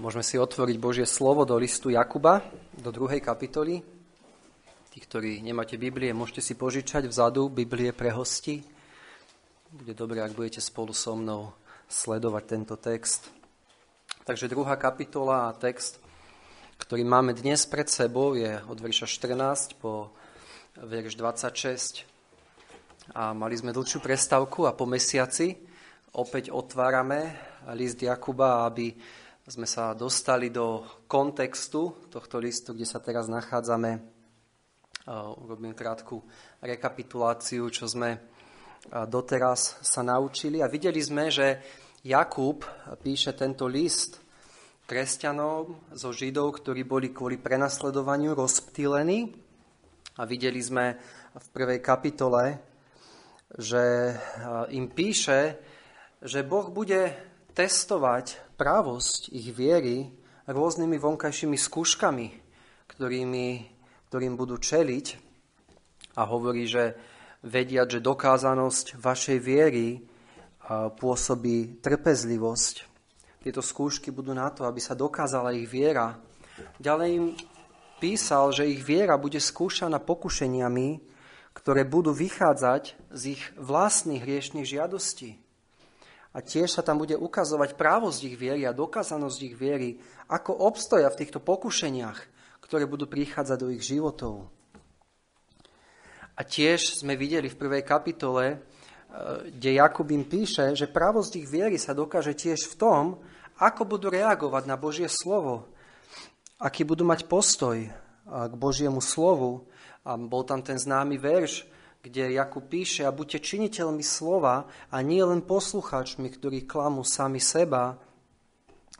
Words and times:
Môžeme 0.00 0.24
si 0.24 0.40
otvoriť 0.40 0.76
Božie 0.80 1.04
slovo 1.04 1.44
do 1.44 1.52
listu 1.60 1.92
Jakuba, 1.92 2.40
do 2.80 2.88
druhej 2.88 3.20
kapitoly. 3.20 3.84
Tí, 4.88 4.96
ktorí 4.96 5.44
nemáte 5.44 5.76
Biblie, 5.76 6.16
môžete 6.16 6.40
si 6.40 6.56
požičať 6.56 7.04
vzadu 7.12 7.52
Biblie 7.52 7.92
pre 7.92 8.08
hosti. 8.08 8.64
Bude 9.68 9.92
dobré, 9.92 10.24
ak 10.24 10.32
budete 10.32 10.64
spolu 10.64 10.96
so 10.96 11.12
mnou 11.12 11.52
sledovať 11.92 12.44
tento 12.48 12.80
text. 12.80 13.28
Takže 14.24 14.48
druhá 14.48 14.80
kapitola 14.80 15.52
a 15.52 15.56
text, 15.60 16.00
ktorý 16.80 17.04
máme 17.04 17.36
dnes 17.36 17.68
pred 17.68 17.84
sebou, 17.84 18.32
je 18.32 18.64
od 18.64 18.80
verša 18.80 19.04
14 19.04 19.76
po 19.76 20.08
verš 20.80 21.20
26. 21.20 22.08
A 23.12 23.36
mali 23.36 23.60
sme 23.60 23.76
dlhšiu 23.76 24.00
prestávku 24.00 24.64
a 24.64 24.72
po 24.72 24.88
mesiaci 24.88 25.52
opäť 26.16 26.48
otvárame 26.48 27.36
list 27.76 28.00
Jakuba, 28.00 28.64
aby 28.64 28.96
sme 29.52 29.68
sa 29.68 29.92
dostali 29.92 30.48
do 30.48 30.80
kontextu 31.04 32.08
tohto 32.08 32.40
listu, 32.40 32.72
kde 32.72 32.88
sa 32.88 33.04
teraz 33.04 33.28
nachádzame. 33.28 34.00
Urobím 35.44 35.76
krátku 35.76 36.24
rekapituláciu, 36.64 37.68
čo 37.68 37.84
sme 37.84 38.32
doteraz 38.88 39.76
sa 39.84 40.00
naučili. 40.00 40.64
A 40.64 40.72
videli 40.72 41.04
sme, 41.04 41.28
že 41.28 41.60
Jakub 42.00 42.64
píše 43.04 43.36
tento 43.36 43.68
list 43.68 44.24
kresťanom 44.88 45.92
zo 45.92 46.10
Židov, 46.16 46.64
ktorí 46.64 46.88
boli 46.88 47.12
kvôli 47.12 47.36
prenasledovaniu 47.36 48.32
rozptýlení. 48.32 49.36
A 50.16 50.24
videli 50.24 50.64
sme 50.64 50.96
v 51.36 51.46
prvej 51.52 51.84
kapitole, 51.84 52.56
že 53.52 54.16
im 54.72 54.88
píše, 54.88 55.60
že 56.24 56.40
Boh 56.40 56.72
bude 56.72 57.31
testovať 57.52 58.56
právosť 58.56 59.28
ich 59.32 59.52
viery 59.52 60.08
rôznymi 60.48 60.96
vonkajšími 60.96 61.56
skúškami, 61.56 62.28
ktorými, 62.88 63.48
ktorým 64.08 64.34
budú 64.36 64.56
čeliť. 64.58 65.06
A 66.16 66.28
hovorí, 66.28 66.68
že 66.68 66.96
vedia, 67.40 67.88
že 67.88 68.04
dokázanosť 68.04 69.00
vašej 69.00 69.38
viery 69.40 70.04
pôsobí 71.00 71.82
trpezlivosť. 71.82 72.74
Tieto 73.42 73.58
skúšky 73.58 74.14
budú 74.14 74.30
na 74.30 74.46
to, 74.54 74.62
aby 74.62 74.78
sa 74.78 74.94
dokázala 74.94 75.50
ich 75.50 75.66
viera. 75.66 76.14
Ďalej 76.78 77.08
im 77.18 77.26
písal, 77.98 78.54
že 78.54 78.70
ich 78.70 78.86
viera 78.86 79.18
bude 79.18 79.42
skúšaná 79.42 79.98
pokušeniami, 79.98 81.02
ktoré 81.50 81.82
budú 81.82 82.14
vychádzať 82.14 82.94
z 83.10 83.22
ich 83.34 83.42
vlastných 83.58 84.22
hriešných 84.22 84.62
žiadostí. 84.62 85.41
A 86.32 86.40
tiež 86.40 86.72
sa 86.72 86.80
tam 86.80 86.96
bude 86.96 87.12
ukazovať 87.12 87.76
právosť 87.76 88.20
ich 88.24 88.36
viery 88.40 88.64
a 88.64 88.72
dokázanosť 88.72 89.38
ich 89.44 89.56
viery, 89.56 90.00
ako 90.32 90.64
obstoja 90.64 91.12
v 91.12 91.18
týchto 91.20 91.44
pokušeniach, 91.44 92.18
ktoré 92.64 92.88
budú 92.88 93.04
prichádzať 93.04 93.58
do 93.60 93.68
ich 93.68 93.84
životov. 93.84 94.48
A 96.32 96.40
tiež 96.40 97.04
sme 97.04 97.20
videli 97.20 97.52
v 97.52 97.60
prvej 97.60 97.84
kapitole, 97.84 98.44
e, 98.48 98.56
kde 99.52 99.76
Jakub 99.76 100.08
im 100.08 100.24
píše, 100.24 100.72
že 100.72 100.88
právosť 100.88 101.44
ich 101.44 101.48
viery 101.52 101.76
sa 101.76 101.92
dokáže 101.92 102.32
tiež 102.32 102.72
v 102.72 102.78
tom, 102.80 103.04
ako 103.60 103.84
budú 103.84 104.08
reagovať 104.08 104.64
na 104.64 104.80
Božie 104.80 105.12
slovo, 105.12 105.68
aký 106.56 106.88
budú 106.88 107.04
mať 107.04 107.28
postoj 107.28 107.92
k 108.26 108.54
Božiemu 108.56 109.04
slovu. 109.04 109.68
A 110.02 110.18
bol 110.18 110.42
tam 110.42 110.64
ten 110.64 110.80
známy 110.80 111.14
verš, 111.14 111.62
kde 112.02 112.34
Jakub 112.34 112.66
píše, 112.66 113.06
a 113.06 113.14
buďte 113.14 113.46
činiteľmi 113.46 114.02
slova 114.02 114.66
a 114.90 114.96
nie 115.06 115.22
len 115.22 115.38
poslucháčmi, 115.38 116.26
ktorí 116.34 116.66
klamú 116.66 117.06
sami 117.06 117.38
seba 117.38 117.94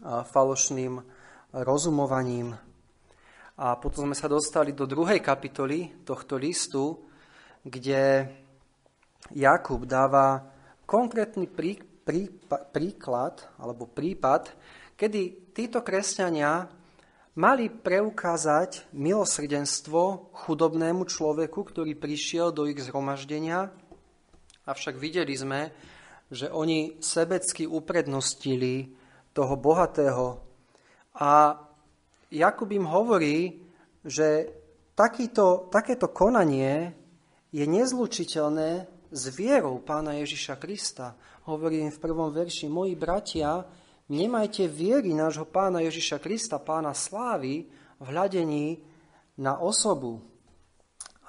a 0.03 0.22
falošným 0.22 1.03
rozumovaním. 1.67 2.55
A 3.59 3.75
potom 3.75 4.06
sme 4.06 4.17
sa 4.17 4.31
dostali 4.31 4.70
do 4.70 4.86
druhej 4.86 5.19
kapitoly 5.19 6.06
tohto 6.06 6.39
listu, 6.39 7.03
kde 7.62 8.31
Jakub 9.34 9.82
dáva 9.87 10.43
konkrétny 10.87 11.47
prí, 11.50 11.78
prí, 11.78 12.31
príklad 12.71 13.43
alebo 13.59 13.91
prípad, 13.91 14.54
kedy 14.94 15.53
títo 15.54 15.82
kresťania 15.82 16.71
mali 17.32 17.72
preukázať 17.72 18.93
milosrdenstvo 18.93 20.32
chudobnému 20.37 21.09
človeku, 21.09 21.65
ktorý 21.65 21.97
prišiel 21.97 22.53
do 22.53 22.69
ich 22.69 22.81
zhromaždenia, 22.81 23.72
avšak 24.69 25.00
videli 25.00 25.32
sme, 25.32 25.72
že 26.32 26.48
oni 26.53 27.00
sebecky 27.00 27.69
uprednostili 27.69 28.92
toho 29.32 29.54
bohatého. 29.56 30.41
A 31.21 31.56
Jakub 32.32 32.72
im 32.72 32.88
hovorí, 32.88 33.60
že 34.04 34.48
takýto, 34.97 35.69
takéto 35.69 36.09
konanie 36.09 36.97
je 37.53 37.65
nezlučiteľné 37.69 38.88
s 39.12 39.22
vierou 39.37 39.76
pána 39.84 40.16
Ježiša 40.16 40.56
Krista. 40.56 41.12
Hovorí 41.44 41.84
im 41.84 41.92
v 41.92 42.00
prvom 42.00 42.32
verši, 42.32 42.72
moji 42.72 42.97
bratia, 42.97 43.60
Nemajte 44.12 44.69
viery 44.69 45.17
nášho 45.17 45.49
pána 45.49 45.81
Ježiša 45.89 46.21
Krista, 46.21 46.61
pána 46.61 46.93
slávy, 46.93 47.65
v 47.97 48.05
hľadení 48.12 48.77
na 49.41 49.56
osobu. 49.56 50.21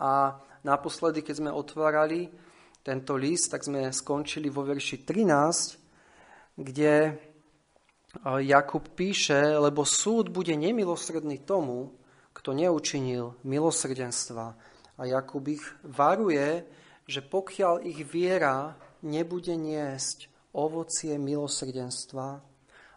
A 0.03 0.35
naposledy, 0.67 1.23
keď 1.23 1.35
sme 1.39 1.51
otvárali 1.55 2.27
tento 2.83 3.15
list, 3.15 3.55
tak 3.55 3.63
sme 3.63 3.87
skončili 3.87 4.51
vo 4.51 4.67
verši 4.67 4.99
13, 4.99 6.59
kde 6.59 7.15
Jakub 8.43 8.83
píše, 8.91 9.39
lebo 9.55 9.87
súd 9.87 10.27
bude 10.27 10.51
nemilosredný 10.51 11.39
tomu, 11.47 11.95
kto 12.35 12.51
neučinil 12.51 13.39
milosrdenstva. 13.47 14.59
A 14.99 15.01
Jakub 15.07 15.47
ich 15.47 15.63
varuje, 15.87 16.67
že 17.07 17.23
pokiaľ 17.23 17.87
ich 17.87 18.03
viera 18.03 18.75
nebude 19.07 19.55
niesť 19.55 20.27
ovocie 20.51 21.15
milosrdenstva, 21.15 22.51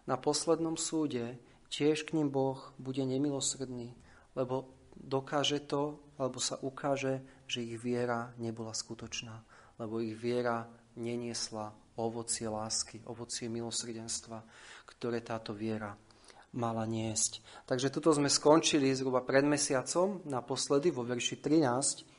na 0.06 0.16
poslednom 0.16 0.78
súde 0.78 1.38
tiež 1.68 2.06
k 2.06 2.14
ním 2.14 2.30
Boh 2.30 2.72
bude 2.78 3.02
nemilosrdný, 3.02 3.92
lebo 4.38 4.70
dokáže 4.96 5.60
to, 5.66 5.98
alebo 6.16 6.38
sa 6.40 6.56
ukáže, 6.62 7.20
že 7.50 7.62
ich 7.62 7.76
viera 7.76 8.32
nebola 8.40 8.72
skutočná, 8.72 9.44
lebo 9.82 10.00
ich 10.00 10.16
viera 10.16 10.66
neniesla 10.96 11.74
ovocie 12.00 12.48
lásky, 12.48 13.04
ovocie 13.04 13.50
milosrdenstva, 13.50 14.40
ktoré 14.88 15.20
táto 15.20 15.52
viera 15.52 15.92
mala 16.56 16.88
niesť. 16.88 17.44
Takže 17.68 17.92
tuto 17.92 18.16
sme 18.16 18.32
skončili 18.32 18.88
zhruba 18.96 19.20
pred 19.20 19.44
mesiacom, 19.44 20.24
naposledy 20.24 20.88
vo 20.88 21.04
verši 21.04 21.36
13. 21.42 22.16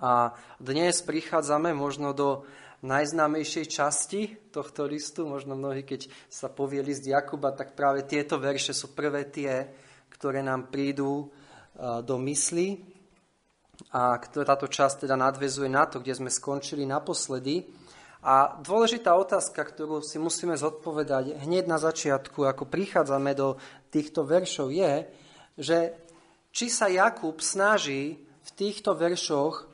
A 0.00 0.32
dnes 0.62 1.02
prichádzame 1.04 1.74
možno 1.74 2.14
do 2.14 2.46
najznámejšej 2.80 3.66
časti 3.68 4.20
tohto 4.48 4.88
listu. 4.88 5.28
Možno 5.28 5.56
mnohí, 5.56 5.84
keď 5.84 6.08
sa 6.32 6.48
povie 6.48 6.80
list 6.80 7.04
Jakuba, 7.04 7.52
tak 7.52 7.76
práve 7.76 8.08
tieto 8.08 8.40
verše 8.40 8.72
sú 8.72 8.96
prvé 8.96 9.28
tie, 9.28 9.68
ktoré 10.08 10.40
nám 10.40 10.72
prídu 10.72 11.24
e, 11.24 11.26
do 12.04 12.16
mysli. 12.24 12.80
A 13.96 14.20
táto 14.20 14.68
časť 14.68 15.08
teda 15.08 15.16
nadvezuje 15.16 15.68
na 15.68 15.88
to, 15.88 16.04
kde 16.04 16.12
sme 16.12 16.30
skončili 16.32 16.84
naposledy. 16.84 17.64
A 18.20 18.60
dôležitá 18.60 19.16
otázka, 19.16 19.64
ktorú 19.64 20.04
si 20.04 20.20
musíme 20.20 20.52
zodpovedať 20.52 21.40
hneď 21.40 21.64
na 21.64 21.80
začiatku, 21.80 22.44
ako 22.44 22.68
prichádzame 22.68 23.32
do 23.32 23.56
týchto 23.88 24.28
veršov, 24.28 24.68
je, 24.68 25.08
že 25.56 25.78
či 26.52 26.68
sa 26.68 26.92
Jakub 26.92 27.40
snaží 27.40 28.20
v 28.20 28.50
týchto 28.52 28.92
veršoch 28.92 29.69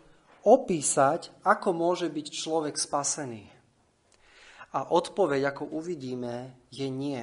opísať, 0.46 1.34
ako 1.42 1.74
môže 1.74 2.06
byť 2.06 2.26
človek 2.30 2.78
spasený. 2.78 3.50
A 4.78 4.94
odpoveď, 4.94 5.50
ako 5.50 5.74
uvidíme, 5.74 6.54
je 6.70 6.86
nie. 6.86 7.22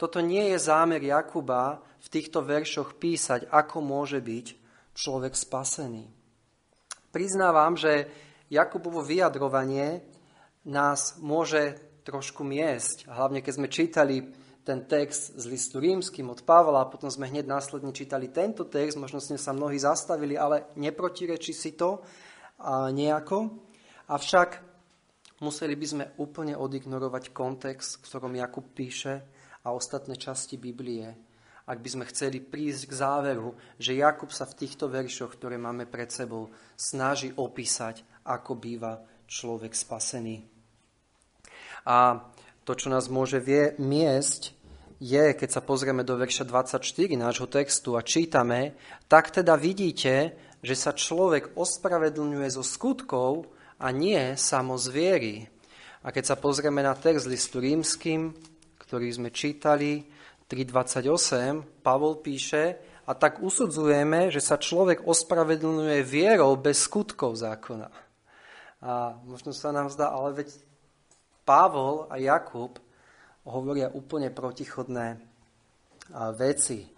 Toto 0.00 0.24
nie 0.24 0.56
je 0.56 0.58
zámer 0.58 1.04
Jakuba 1.04 1.84
v 2.00 2.08
týchto 2.08 2.40
veršoch 2.40 2.96
písať, 2.96 3.52
ako 3.52 3.84
môže 3.84 4.24
byť 4.24 4.46
človek 4.96 5.36
spasený. 5.36 6.08
Priznávam, 7.12 7.76
že 7.76 8.08
Jakubovo 8.48 9.04
vyjadrovanie 9.04 10.02
nás 10.64 11.20
môže 11.20 11.76
trošku 12.04 12.44
miesť. 12.44 13.08
Hlavne 13.08 13.40
keď 13.40 13.52
sme 13.54 13.68
čítali 13.68 14.16
ten 14.64 14.88
text 14.88 15.36
z 15.36 15.44
listu 15.46 15.76
rímským 15.76 16.32
od 16.32 16.40
Pavla 16.40 16.84
a 16.84 16.90
potom 16.90 17.12
sme 17.12 17.28
hneď 17.28 17.44
následne 17.44 17.92
čítali 17.92 18.32
tento 18.32 18.64
text, 18.64 18.96
možno 18.96 19.20
sme 19.20 19.36
sa 19.36 19.52
mnohí 19.52 19.76
zastavili, 19.76 20.40
ale 20.40 20.72
neprotirečí 20.80 21.52
si 21.52 21.76
to 21.76 22.00
nejako. 22.92 23.50
Avšak 24.08 24.50
museli 25.40 25.74
by 25.76 25.86
sme 25.86 26.04
úplne 26.20 26.54
odignorovať 26.56 27.32
kontext, 27.32 27.98
v 27.98 28.04
ktorom 28.04 28.34
Jakub 28.36 28.66
píše 28.72 29.24
a 29.64 29.72
ostatné 29.72 30.14
časti 30.20 30.60
Biblie, 30.60 31.08
ak 31.64 31.80
by 31.80 31.88
sme 31.88 32.04
chceli 32.12 32.44
prísť 32.44 32.92
k 32.92 32.98
záveru, 33.00 33.56
že 33.80 33.96
Jakub 33.96 34.28
sa 34.28 34.44
v 34.44 34.56
týchto 34.60 34.92
veršoch, 34.92 35.40
ktoré 35.40 35.56
máme 35.56 35.88
pred 35.88 36.12
sebou, 36.12 36.52
snaží 36.76 37.32
opísať, 37.32 38.04
ako 38.28 38.52
býva 38.60 39.00
človek 39.24 39.72
spasený. 39.72 40.44
A 41.88 42.20
to, 42.64 42.72
čo 42.76 42.88
nás 42.92 43.08
môže 43.08 43.40
vie, 43.40 43.76
miesť, 43.80 44.56
je, 45.00 45.36
keď 45.36 45.50
sa 45.52 45.60
pozrieme 45.60 46.00
do 46.00 46.16
verša 46.16 46.48
24 46.48 46.80
nášho 47.16 47.48
textu 47.48 47.96
a 47.96 48.00
čítame, 48.00 48.76
tak 49.04 49.32
teda 49.32 49.52
vidíte, 49.56 50.32
že 50.64 50.72
sa 50.72 50.96
človek 50.96 51.52
ospravedlňuje 51.52 52.48
zo 52.48 52.64
skutkov 52.64 53.52
a 53.76 53.92
nie 53.92 54.32
samo 54.40 54.80
z 54.80 54.86
viery. 54.88 55.34
A 56.00 56.08
keď 56.08 56.32
sa 56.32 56.36
pozrieme 56.40 56.80
na 56.80 56.96
text 56.96 57.28
listu 57.28 57.60
rímským, 57.60 58.32
ktorý 58.80 59.12
sme 59.12 59.28
čítali, 59.28 60.08
3.28, 60.48 61.84
Pavol 61.84 62.24
píše, 62.24 62.80
a 63.04 63.12
tak 63.12 63.44
usudzujeme, 63.44 64.32
že 64.32 64.40
sa 64.40 64.56
človek 64.56 65.04
ospravedlňuje 65.04 66.00
vierou 66.00 66.56
bez 66.56 66.88
skutkov 66.88 67.36
zákona. 67.36 67.92
A 68.80 69.20
možno 69.28 69.52
sa 69.52 69.76
nám 69.76 69.92
zdá, 69.92 70.08
ale 70.08 70.40
veď 70.40 70.48
Pavol 71.44 72.08
a 72.08 72.16
Jakub 72.16 72.80
hovoria 73.44 73.92
úplne 73.92 74.32
protichodné 74.32 75.20
veci. 76.40 76.88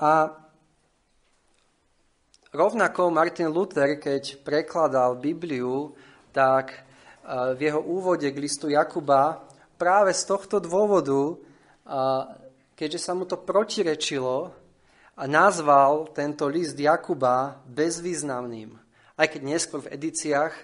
A 0.00 0.32
rovnako 2.58 3.14
Martin 3.14 3.54
Luther, 3.54 4.02
keď 4.02 4.42
prekladal 4.42 5.14
Bibliu, 5.14 5.94
tak 6.34 6.82
v 7.54 7.60
jeho 7.62 7.78
úvode 7.78 8.26
k 8.26 8.42
listu 8.42 8.66
Jakuba 8.66 9.46
práve 9.78 10.10
z 10.10 10.26
tohto 10.26 10.58
dôvodu, 10.58 11.38
keďže 12.74 12.98
sa 12.98 13.14
mu 13.14 13.30
to 13.30 13.38
protirečilo, 13.38 14.50
a 15.18 15.26
nazval 15.26 16.14
tento 16.14 16.46
list 16.46 16.78
Jakuba 16.78 17.58
bezvýznamným. 17.66 18.70
Aj 19.18 19.26
keď 19.26 19.42
neskôr 19.42 19.82
v 19.82 19.98
edíciách 19.98 20.54
e, 20.54 20.62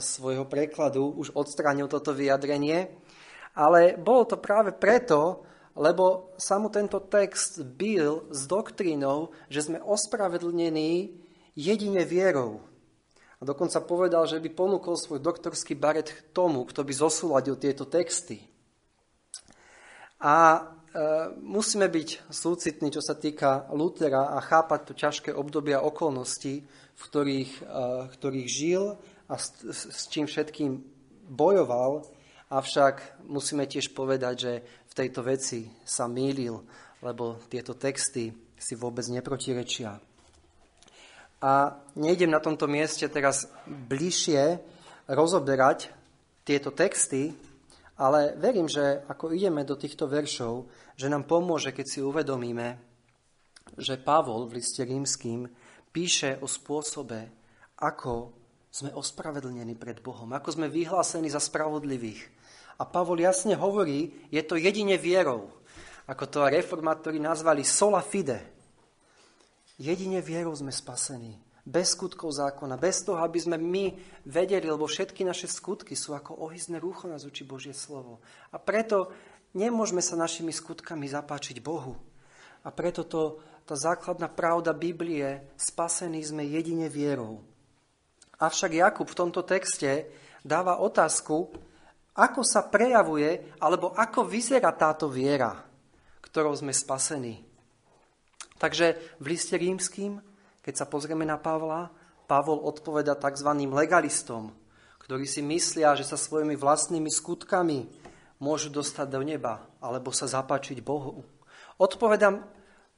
svojho 0.00 0.48
prekladu 0.48 1.12
už 1.20 1.36
odstránil 1.36 1.84
toto 1.84 2.16
vyjadrenie, 2.16 2.88
ale 3.52 4.00
bolo 4.00 4.24
to 4.24 4.40
práve 4.40 4.72
preto, 4.72 5.44
lebo 5.76 6.32
sa 6.40 6.56
mu 6.56 6.72
tento 6.72 6.96
text 7.12 7.60
byl 7.60 8.24
s 8.32 8.48
doktrínou, 8.48 9.36
že 9.52 9.68
sme 9.68 9.84
ospravedlnení 9.84 11.19
jedine 11.54 12.04
vierou. 12.04 12.62
A 13.40 13.48
dokonca 13.48 13.80
povedal, 13.80 14.28
že 14.28 14.36
by 14.36 14.52
ponúkol 14.52 15.00
svoj 15.00 15.24
doktorský 15.24 15.72
baret 15.72 16.12
tomu, 16.36 16.68
kto 16.68 16.84
by 16.84 16.92
zosúladil 16.92 17.56
tieto 17.56 17.88
texty. 17.88 18.44
A 20.20 20.68
E, 20.90 20.98
musíme 21.38 21.86
byť 21.86 22.34
súcitní, 22.34 22.90
čo 22.90 22.98
sa 22.98 23.14
týka 23.14 23.70
Lutera 23.70 24.34
a 24.34 24.42
chápať 24.42 24.80
to 24.90 24.92
ťažké 24.98 25.30
obdobia 25.30 25.78
okolností, 25.86 26.66
v 26.66 27.02
ktorých, 27.06 27.52
e, 27.62 27.64
ktorých 28.10 28.48
žil 28.50 28.98
a 29.30 29.38
s, 29.38 29.54
s 29.70 30.10
čím 30.10 30.26
všetkým 30.26 30.82
bojoval, 31.30 32.10
avšak 32.50 33.22
musíme 33.22 33.70
tiež 33.70 33.94
povedať, 33.94 34.34
že 34.34 34.52
v 34.90 34.96
tejto 34.98 35.22
veci 35.22 35.70
sa 35.86 36.10
mýlil, 36.10 36.58
lebo 37.06 37.38
tieto 37.46 37.78
texty 37.78 38.34
si 38.58 38.74
vôbec 38.74 39.06
neprotirečia. 39.06 40.09
A 41.40 41.72
nejdem 41.96 42.28
na 42.28 42.40
tomto 42.40 42.68
mieste 42.68 43.08
teraz 43.08 43.48
bližšie 43.64 44.60
rozoberať 45.08 45.88
tieto 46.44 46.68
texty, 46.68 47.32
ale 47.96 48.36
verím, 48.36 48.68
že 48.68 49.04
ako 49.08 49.32
ideme 49.32 49.64
do 49.64 49.76
týchto 49.76 50.08
veršov, 50.08 50.68
že 50.96 51.08
nám 51.08 51.24
pomôže, 51.24 51.72
keď 51.72 51.86
si 51.88 52.00
uvedomíme, 52.04 52.80
že 53.76 54.00
Pavol 54.00 54.48
v 54.48 54.60
liste 54.60 54.84
rímským 54.84 55.48
píše 55.92 56.36
o 56.40 56.48
spôsobe, 56.48 57.28
ako 57.80 58.32
sme 58.70 58.94
ospravedlnení 58.94 59.74
pred 59.80 59.98
Bohom, 60.04 60.30
ako 60.30 60.60
sme 60.60 60.70
vyhlásení 60.70 61.26
za 61.32 61.42
spravodlivých. 61.42 62.20
A 62.80 62.88
Pavol 62.88 63.20
jasne 63.20 63.56
hovorí, 63.56 64.12
je 64.32 64.40
to 64.44 64.56
jedine 64.56 64.96
vierou, 64.96 65.52
ako 66.08 66.24
to 66.28 66.48
reformátori 66.48 67.20
nazvali 67.20 67.64
sola 67.66 68.00
fide. 68.00 68.59
Jedine 69.80 70.20
vierou 70.20 70.52
sme 70.52 70.68
spasení 70.68 71.40
bez 71.70 71.94
skutkov 71.94 72.32
zákona, 72.34 72.80
bez 72.80 73.04
toho, 73.04 73.20
aby 73.20 73.38
sme 73.38 73.56
my 73.60 73.94
vedeli, 74.24 74.66
lebo 74.66 74.88
všetky 74.88 75.22
naše 75.22 75.46
skutky 75.46 75.92
sú 75.92 76.16
ako 76.16 76.40
ohyzné 76.48 76.80
rúcho 76.80 77.06
na 77.06 77.20
zuči 77.20 77.44
Božie 77.44 77.76
slovo. 77.76 78.18
A 78.50 78.56
preto 78.58 79.12
nemôžeme 79.52 80.00
sa 80.00 80.16
našimi 80.16 80.50
skutkami 80.50 81.06
zapáčiť 81.06 81.60
Bohu. 81.60 81.94
A 82.64 82.68
preto 82.72 83.04
to, 83.04 83.40
tá 83.64 83.76
základná 83.76 84.28
pravda 84.28 84.74
Biblie, 84.76 85.52
spasení 85.56 86.20
sme 86.24 86.44
jedine 86.44 86.88
vierou. 86.88 87.44
Avšak 88.40 88.72
Jakub 88.72 89.08
v 89.08 89.18
tomto 89.20 89.44
texte 89.44 90.08
dáva 90.40 90.80
otázku, 90.80 91.52
ako 92.16 92.40
sa 92.40 92.66
prejavuje, 92.66 93.56
alebo 93.60 93.92
ako 93.96 94.26
vyzerá 94.26 94.72
táto 94.72 95.08
viera, 95.08 95.60
ktorou 96.24 96.52
sme 96.56 96.72
spasení. 96.72 97.49
Takže 98.60 99.00
v 99.16 99.26
liste 99.32 99.56
rímským 99.56 100.20
keď 100.60 100.74
sa 100.76 100.86
pozrieme 100.86 101.24
na 101.24 101.40
Pavla, 101.40 101.88
Pavol 102.28 102.62
odpoveda 102.62 103.16
tzv. 103.16 103.50
legalistom, 103.66 104.54
ktorí 105.02 105.26
si 105.26 105.42
myslia, 105.42 105.96
že 105.96 106.06
sa 106.06 106.20
svojimi 106.20 106.54
vlastnými 106.54 107.10
skutkami 107.10 107.88
môžu 108.38 108.70
dostať 108.70 109.06
do 109.10 109.20
neba 109.24 109.66
alebo 109.82 110.14
sa 110.14 110.28
zapáčiť 110.28 110.78
Bohu. 110.84 111.24
Odpovedám 111.80 112.44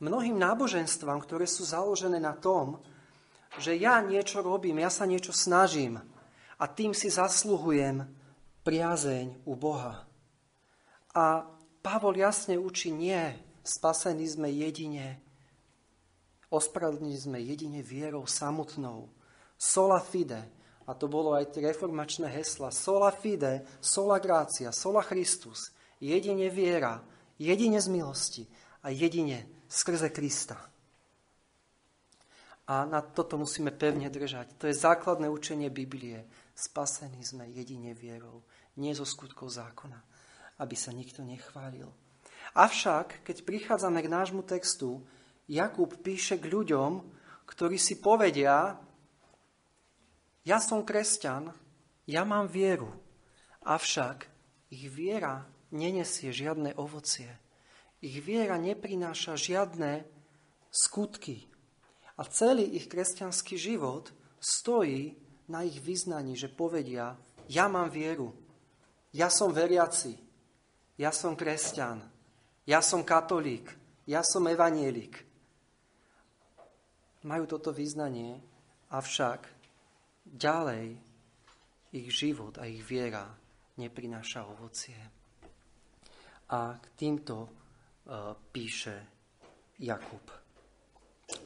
mnohým 0.03 0.37
náboženstvám, 0.37 1.23
ktoré 1.23 1.47
sú 1.47 1.65
založené 1.65 2.19
na 2.19 2.35
tom, 2.35 2.83
že 3.57 3.79
ja 3.79 4.03
niečo 4.03 4.43
robím, 4.43 4.83
ja 4.83 4.91
sa 4.91 5.07
niečo 5.07 5.31
snažím 5.31 6.03
a 6.59 6.65
tým 6.67 6.93
si 6.93 7.09
zasluhujem 7.09 8.05
priazeň 8.67 9.47
u 9.47 9.55
Boha. 9.55 10.03
A 11.15 11.47
Pavol 11.81 12.19
jasne 12.19 12.59
učí, 12.59 12.91
nie, 12.91 13.33
spasení 13.63 14.27
sme 14.27 14.51
jedine 14.51 15.32
Ospravedlnení 16.53 17.17
sme 17.17 17.41
jedine 17.41 17.81
vierou 17.81 18.29
samotnou. 18.29 19.09
Sola 19.57 20.05
fide. 20.05 20.45
A 20.85 20.93
to 20.93 21.09
bolo 21.09 21.33
aj 21.33 21.57
tie 21.57 21.65
reformačné 21.65 22.29
hesla. 22.29 22.69
Sola 22.69 23.09
fide, 23.09 23.65
sola 23.81 24.21
gracia, 24.21 24.69
sola 24.69 25.01
Christus. 25.01 25.73
Jedine 25.97 26.53
viera, 26.53 27.01
jedine 27.41 27.81
z 27.81 27.89
milosti 27.89 28.45
a 28.85 28.93
jedine 28.93 29.65
skrze 29.71 30.13
Krista. 30.13 30.59
A 32.69 32.85
na 32.85 33.01
toto 33.01 33.39
musíme 33.41 33.73
pevne 33.73 34.11
držať. 34.13 34.59
To 34.61 34.69
je 34.69 34.75
základné 34.77 35.31
učenie 35.33 35.71
Biblie. 35.73 36.27
Spasení 36.53 37.25
sme 37.25 37.49
jedine 37.49 37.97
vierou, 37.97 38.45
nie 38.77 38.93
zo 38.93 39.09
skutkov 39.09 39.51
zákona, 39.51 39.99
aby 40.61 40.77
sa 40.77 40.93
nikto 40.93 41.25
nechválil. 41.25 41.89
Avšak, 42.53 43.25
keď 43.25 43.37
prichádzame 43.49 44.05
k 44.05 44.13
nášmu 44.13 44.45
textu, 44.45 45.01
Jakub 45.51 45.91
píše 45.99 46.39
k 46.39 46.47
ľuďom, 46.47 47.03
ktorí 47.49 47.77
si 47.77 47.99
povedia, 47.99 48.79
ja 50.43 50.59
som 50.59 50.87
kresťan, 50.87 51.51
ja 52.07 52.23
mám 52.23 52.51
vieru, 52.51 52.91
avšak 53.63 54.27
ich 54.71 54.87
viera 54.91 55.47
nenesie 55.71 56.31
žiadne 56.31 56.75
ovocie. 56.79 57.31
Ich 58.03 58.19
viera 58.23 58.59
neprináša 58.59 59.39
žiadne 59.39 60.03
skutky. 60.71 61.47
A 62.19 62.27
celý 62.27 62.67
ich 62.75 62.91
kresťanský 62.91 63.55
život 63.55 64.11
stojí 64.43 65.15
na 65.47 65.63
ich 65.63 65.79
vyznaní, 65.79 66.35
že 66.35 66.51
povedia, 66.51 67.15
ja 67.47 67.67
mám 67.71 67.91
vieru, 67.91 68.35
ja 69.15 69.31
som 69.31 69.55
veriaci, 69.55 70.19
ja 70.99 71.15
som 71.15 71.39
kresťan, 71.39 72.03
ja 72.67 72.83
som 72.83 73.07
katolík, 73.07 73.71
ja 74.07 74.27
som 74.27 74.47
evanielik 74.51 75.32
majú 77.27 77.45
toto 77.47 77.71
význanie, 77.71 78.39
avšak 78.91 79.41
ďalej 80.27 80.99
ich 81.93 82.09
život 82.13 82.57
a 82.59 82.67
ich 82.69 82.83
viera 82.83 83.29
neprináša 83.79 84.49
ovocie. 84.49 84.99
A 86.53 86.77
k 86.77 86.87
týmto 86.97 87.49
uh, 87.49 88.37
píše 88.53 88.97
Jakub. 89.81 90.25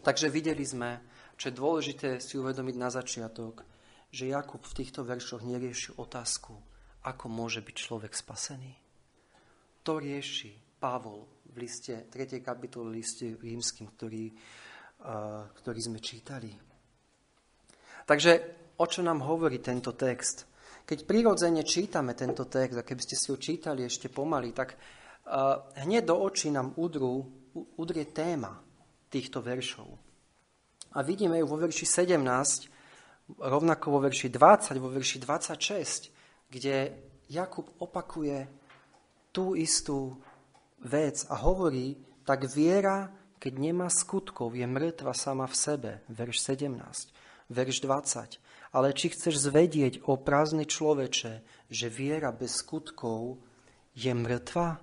Takže 0.02 0.26
videli 0.28 0.66
sme, 0.66 0.98
čo 1.38 1.50
je 1.50 1.58
dôležité 1.58 2.18
si 2.18 2.34
uvedomiť 2.40 2.76
na 2.76 2.90
začiatok, 2.90 3.62
že 4.10 4.32
Jakub 4.32 4.62
v 4.62 4.76
týchto 4.82 5.06
veršoch 5.06 5.46
nerieši 5.46 5.98
otázku, 5.98 6.54
ako 7.06 7.24
môže 7.30 7.62
byť 7.62 7.76
človek 7.76 8.12
spasený. 8.14 8.72
To 9.86 10.02
rieši 10.02 10.80
Pavol 10.82 11.46
v 11.54 11.62
liste, 11.62 12.10
3. 12.10 12.42
kapitole 12.42 12.90
liste 12.90 13.38
rímským, 13.38 13.86
ktorý 13.94 14.34
ktorý 15.52 15.80
sme 15.80 15.98
čítali. 16.00 16.50
Takže 18.06 18.32
o 18.78 18.86
čo 18.86 19.00
nám 19.02 19.24
hovorí 19.26 19.58
tento 19.58 19.92
text? 19.98 20.46
Keď 20.86 21.02
prirodzene 21.02 21.66
čítame 21.66 22.14
tento 22.14 22.46
text, 22.46 22.78
a 22.78 22.86
keby 22.86 23.02
ste 23.02 23.16
si 23.18 23.34
ho 23.34 23.36
čítali 23.36 23.82
ešte 23.82 24.06
pomaly, 24.06 24.54
tak 24.54 24.78
hneď 25.82 26.06
do 26.06 26.22
očí 26.22 26.54
nám 26.54 26.78
udrú, 26.78 27.26
udrie 27.74 28.06
téma 28.14 28.62
týchto 29.10 29.42
veršov. 29.42 29.90
A 30.94 31.02
vidíme 31.02 31.42
ju 31.42 31.46
vo 31.50 31.58
verši 31.58 32.06
17, 32.06 33.34
rovnako 33.42 33.86
vo 33.90 34.00
verši 34.06 34.30
20, 34.30 34.78
vo 34.78 34.88
verši 34.94 35.18
26, 35.18 36.14
kde 36.46 36.94
Jakub 37.26 37.66
opakuje 37.82 38.46
tú 39.34 39.58
istú 39.58 40.14
vec 40.86 41.26
a 41.26 41.42
hovorí, 41.42 41.98
tak 42.22 42.46
viera, 42.46 43.10
keď 43.46 43.62
nemá 43.62 43.86
skutkov, 43.86 44.58
je 44.58 44.66
mŕtva 44.66 45.14
sama 45.14 45.46
v 45.46 45.54
sebe. 45.54 45.90
Verš 46.10 46.42
17, 46.50 46.82
verš 47.46 47.78
20. 47.78 48.42
Ale 48.74 48.90
či 48.90 49.14
chceš 49.14 49.38
zvedieť 49.38 50.02
o 50.10 50.18
prázdny 50.18 50.66
človeče, 50.66 51.46
že 51.70 51.86
viera 51.86 52.34
bez 52.34 52.58
skutkov 52.58 53.38
je 53.94 54.10
mŕtva? 54.10 54.82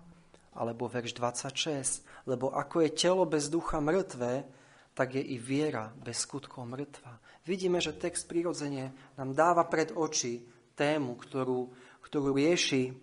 Alebo 0.55 0.87
verš 0.87 1.11
26. 1.11 2.07
Lebo 2.23 2.55
ako 2.55 2.87
je 2.87 2.95
telo 2.95 3.27
bez 3.27 3.51
ducha 3.51 3.83
mŕtve, 3.83 4.47
tak 4.95 5.19
je 5.19 5.23
i 5.27 5.35
viera 5.35 5.91
bez 5.99 6.23
skutkov 6.23 6.63
mŕtva. 6.63 7.19
Vidíme, 7.43 7.83
že 7.83 7.91
text 7.91 8.31
prirodzene 8.31 8.95
nám 9.19 9.35
dáva 9.35 9.67
pred 9.67 9.91
oči 9.91 10.39
tému, 10.79 11.19
ktorú, 11.19 11.67
ktorú 11.99 12.31
rieši 12.31 12.95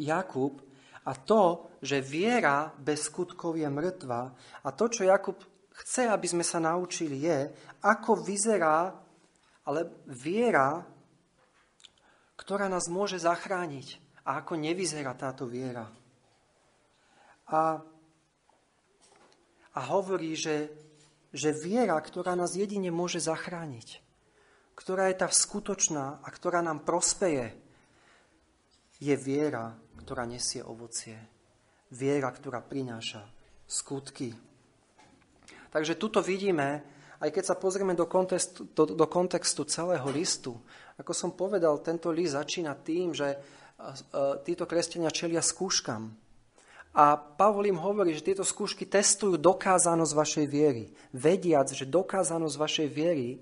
Jakub 0.00 0.69
a 1.10 1.12
to, 1.18 1.74
že 1.82 1.98
viera 1.98 2.70
bez 2.78 3.10
skutkov 3.10 3.58
je 3.58 3.66
mŕtva 3.66 4.30
a 4.62 4.68
to, 4.70 4.86
čo 4.86 5.10
Jakub 5.10 5.42
chce, 5.82 6.06
aby 6.06 6.26
sme 6.30 6.46
sa 6.46 6.62
naučili, 6.62 7.26
je, 7.26 7.50
ako 7.82 8.22
vyzerá 8.22 8.94
ale 9.70 10.02
viera, 10.10 10.82
ktorá 12.34 12.66
nás 12.66 12.88
môže 12.88 13.20
zachrániť. 13.20 14.02
A 14.26 14.42
ako 14.42 14.58
nevyzerá 14.58 15.14
táto 15.16 15.46
viera. 15.46 15.88
A, 17.50 17.78
a 19.74 19.80
hovorí, 19.94 20.34
že, 20.34 20.70
že 21.30 21.54
viera, 21.56 21.94
ktorá 21.98 22.34
nás 22.34 22.58
jedine 22.58 22.90
môže 22.90 23.22
zachrániť, 23.22 24.02
ktorá 24.74 25.10
je 25.10 25.16
tá 25.22 25.28
skutočná 25.30 26.20
a 26.20 26.28
ktorá 26.30 26.62
nám 26.62 26.82
prospeje, 26.82 27.54
je 29.00 29.16
viera, 29.16 29.78
ktorá 30.00 30.24
nesie 30.24 30.64
ovocie. 30.64 31.16
Viera, 31.92 32.30
ktorá 32.32 32.64
prináša 32.64 33.22
skutky. 33.68 34.34
Takže 35.70 35.94
tuto 35.94 36.18
vidíme, 36.18 36.82
aj 37.22 37.30
keď 37.30 37.44
sa 37.52 37.56
pozrieme 37.58 37.94
do 37.94 38.08
kontextu, 38.10 38.66
do, 38.74 38.96
do 38.96 39.06
kontextu 39.06 39.62
celého 39.68 40.06
listu, 40.10 40.58
ako 40.98 41.12
som 41.16 41.30
povedal, 41.32 41.80
tento 41.80 42.12
list 42.12 42.36
začína 42.36 42.76
tým, 42.76 43.16
že 43.16 43.40
títo 44.44 44.68
kresťania 44.68 45.08
čelia 45.08 45.40
skúškam. 45.40 46.12
A 46.90 47.16
Pavol 47.16 47.70
im 47.70 47.80
hovorí, 47.80 48.12
že 48.12 48.26
tieto 48.26 48.44
skúšky 48.44 48.84
testujú 48.84 49.40
dokázanosť 49.40 50.12
vašej 50.12 50.46
viery, 50.50 50.92
vediac, 51.14 51.70
že 51.72 51.88
dokázanosť 51.88 52.56
vašej 52.60 52.88
viery 52.90 53.40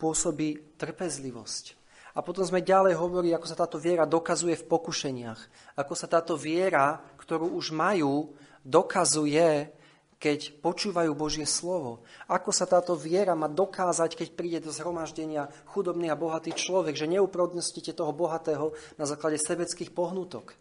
pôsobí 0.00 0.74
trpezlivosť. 0.80 1.77
A 2.18 2.20
potom 2.26 2.42
sme 2.42 2.66
ďalej 2.66 2.98
hovorili, 2.98 3.30
ako 3.30 3.46
sa 3.46 3.54
táto 3.54 3.78
viera 3.78 4.02
dokazuje 4.02 4.58
v 4.58 4.66
pokušeniach. 4.66 5.40
Ako 5.78 5.94
sa 5.94 6.10
táto 6.10 6.34
viera, 6.34 6.98
ktorú 7.14 7.54
už 7.54 7.70
majú, 7.70 8.34
dokazuje 8.66 9.70
keď 10.18 10.58
počúvajú 10.58 11.14
Božie 11.14 11.46
slovo. 11.46 12.02
Ako 12.26 12.50
sa 12.50 12.66
táto 12.66 12.98
viera 12.98 13.38
má 13.38 13.46
dokázať, 13.46 14.18
keď 14.18 14.28
príde 14.34 14.58
do 14.58 14.74
zhromaždenia 14.74 15.46
chudobný 15.70 16.10
a 16.10 16.18
bohatý 16.18 16.50
človek, 16.58 16.98
že 16.98 17.06
neuprodnostíte 17.06 17.94
toho 17.94 18.10
bohatého 18.10 18.74
na 18.98 19.06
základe 19.06 19.38
sebeckých 19.38 19.94
pohnutok. 19.94 20.58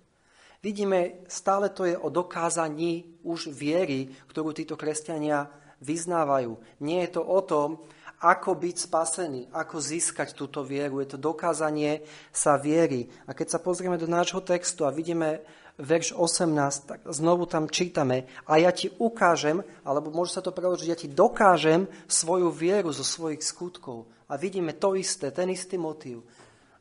Vidíme, 0.62 1.26
stále 1.26 1.74
to 1.74 1.90
je 1.90 1.98
o 1.98 2.10
dokázaní 2.14 3.18
už 3.26 3.50
viery, 3.50 4.14
ktorú 4.30 4.54
títo 4.54 4.78
kresťania 4.78 5.50
vyznávajú. 5.82 6.58
Nie 6.82 7.10
je 7.10 7.18
to 7.18 7.22
o 7.26 7.42
tom, 7.42 7.82
ako 8.18 8.58
byť 8.58 8.76
spasený, 8.90 9.42
ako 9.54 9.78
získať 9.78 10.34
túto 10.34 10.66
vieru. 10.66 10.98
Je 11.02 11.14
to 11.14 11.20
dokázanie 11.22 12.02
sa 12.34 12.58
viery. 12.58 13.06
A 13.30 13.38
keď 13.38 13.58
sa 13.58 13.60
pozrieme 13.62 14.02
do 14.02 14.10
nášho 14.10 14.42
textu 14.42 14.90
a 14.90 14.94
vidíme 14.94 15.46
verš 15.78 16.18
18, 16.18 16.90
tak 16.90 17.00
znovu 17.06 17.46
tam 17.46 17.70
čítame 17.70 18.26
a 18.50 18.58
ja 18.58 18.74
ti 18.74 18.90
ukážem, 18.98 19.62
alebo 19.86 20.10
môže 20.10 20.34
sa 20.34 20.42
to 20.42 20.50
preložiť, 20.50 20.90
ja 20.90 20.98
ti 20.98 21.06
dokážem 21.06 21.86
svoju 22.10 22.50
vieru 22.50 22.90
zo 22.90 23.06
svojich 23.06 23.46
skutkov. 23.46 24.10
A 24.28 24.36
vidíme 24.36 24.74
to 24.74 24.98
isté, 24.98 25.30
ten 25.30 25.54
istý 25.54 25.78
motív. 25.78 26.26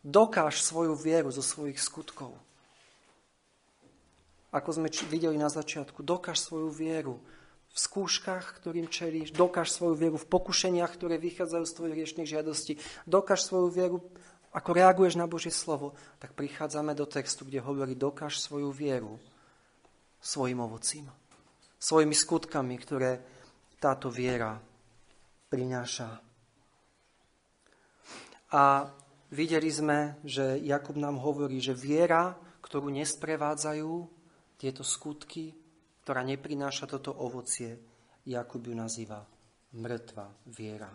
Dokáž 0.00 0.64
svoju 0.64 0.96
vieru 0.96 1.28
zo 1.28 1.44
svojich 1.44 1.76
skutkov. 1.76 2.32
Ako 4.56 4.72
sme 4.72 4.88
videli 4.88 5.36
na 5.36 5.52
začiatku, 5.52 6.00
dokáž 6.00 6.40
svoju 6.40 6.72
vieru 6.72 7.20
v 7.76 7.78
skúškach, 7.78 8.56
ktorým 8.56 8.88
čelíš, 8.88 9.36
dokáž 9.36 9.68
svoju 9.68 10.00
vieru 10.00 10.16
v 10.16 10.24
pokušeniach, 10.32 10.96
ktoré 10.96 11.20
vychádzajú 11.20 11.64
z 11.68 11.76
tvojich 11.76 11.96
riešných 12.00 12.32
žiadostí, 12.32 12.72
dokáž 13.04 13.44
svoju 13.44 13.68
vieru 13.68 14.00
ako 14.56 14.72
reaguješ 14.72 15.20
na 15.20 15.28
Božie 15.28 15.52
slovo, 15.52 15.92
tak 16.16 16.32
prichádzame 16.32 16.96
do 16.96 17.04
textu, 17.04 17.44
kde 17.44 17.60
hovorí, 17.60 17.92
dokáž 17.92 18.40
svoju 18.40 18.72
vieru 18.72 19.20
svojim 20.16 20.56
ovocím, 20.64 21.12
svojimi 21.76 22.16
skutkami, 22.16 22.80
ktoré 22.80 23.20
táto 23.76 24.08
viera 24.08 24.56
prináša. 25.52 26.24
A 28.56 28.88
videli 29.28 29.68
sme, 29.68 30.16
že 30.24 30.56
Jakub 30.64 30.96
nám 30.96 31.20
hovorí, 31.20 31.60
že 31.60 31.76
viera, 31.76 32.32
ktorú 32.64 32.88
nesprevádzajú 32.88 33.92
tieto 34.56 34.80
skutky, 34.80 35.52
ktorá 36.06 36.22
neprináša 36.22 36.86
toto 36.86 37.10
ovocie, 37.10 37.82
Jakub 38.22 38.62
ju 38.62 38.78
nazýva 38.78 39.26
mŕtva 39.74 40.30
viera. 40.46 40.86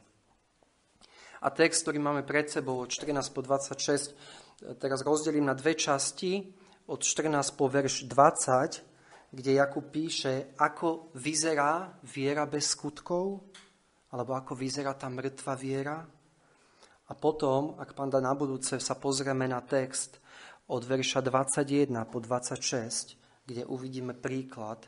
A 1.43 1.47
text, 1.51 1.83
ktorý 1.83 1.99
máme 1.99 2.23
pred 2.23 2.47
sebou 2.47 2.79
od 2.79 2.87
14 2.87 3.19
po 3.35 3.43
26, 3.43 4.79
teraz 4.79 5.03
rozdelím 5.03 5.51
na 5.51 5.51
dve 5.51 5.75
časti, 5.75 6.55
od 6.87 7.03
14 7.03 7.27
po 7.59 7.67
verš 7.67 8.07
20, 8.07 9.35
kde 9.35 9.51
Jakub 9.59 9.91
píše, 9.91 10.55
ako 10.55 11.11
vyzerá 11.19 11.91
viera 12.07 12.47
bez 12.47 12.71
skutkov, 12.71 13.51
alebo 14.15 14.31
ako 14.31 14.55
vyzerá 14.55 14.95
tá 14.95 15.11
mŕtva 15.11 15.59
viera. 15.59 16.07
A 17.07 17.13
potom, 17.19 17.75
ak 17.75 17.91
pán 17.99 18.07
dá 18.07 18.23
na 18.23 18.31
budúce, 18.31 18.79
sa 18.79 18.95
pozrieme 18.95 19.43
na 19.43 19.59
text 19.59 20.23
od 20.71 20.87
verša 20.87 21.19
21 21.19 21.91
po 22.07 22.23
26, 22.23 23.19
kde 23.43 23.67
uvidíme 23.67 24.15
príklad, 24.15 24.87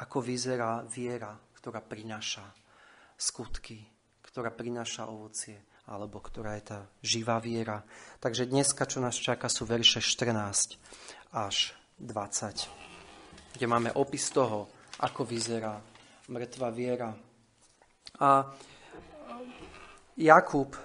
ako 0.00 0.24
vyzerá 0.24 0.80
viera, 0.88 1.36
ktorá 1.58 1.84
prináša 1.84 2.46
skutky, 3.18 3.82
ktorá 4.24 4.48
prináša 4.54 5.10
ovocie 5.10 5.58
alebo 5.90 6.22
ktorá 6.22 6.54
je 6.56 6.64
tá 6.72 6.78
živá 7.02 7.42
viera. 7.42 7.82
Takže 8.22 8.46
dneska, 8.46 8.86
čo 8.86 9.02
nás 9.02 9.18
čaká, 9.18 9.50
sú 9.50 9.66
verše 9.66 9.98
14 9.98 10.78
až 11.34 11.74
20, 11.98 13.58
kde 13.58 13.66
máme 13.66 13.90
opis 13.98 14.30
toho, 14.30 14.70
ako 15.02 15.26
vyzerá 15.26 15.74
mŕtva 16.30 16.70
viera. 16.70 17.10
A 18.22 18.46
Jakub, 20.14 20.76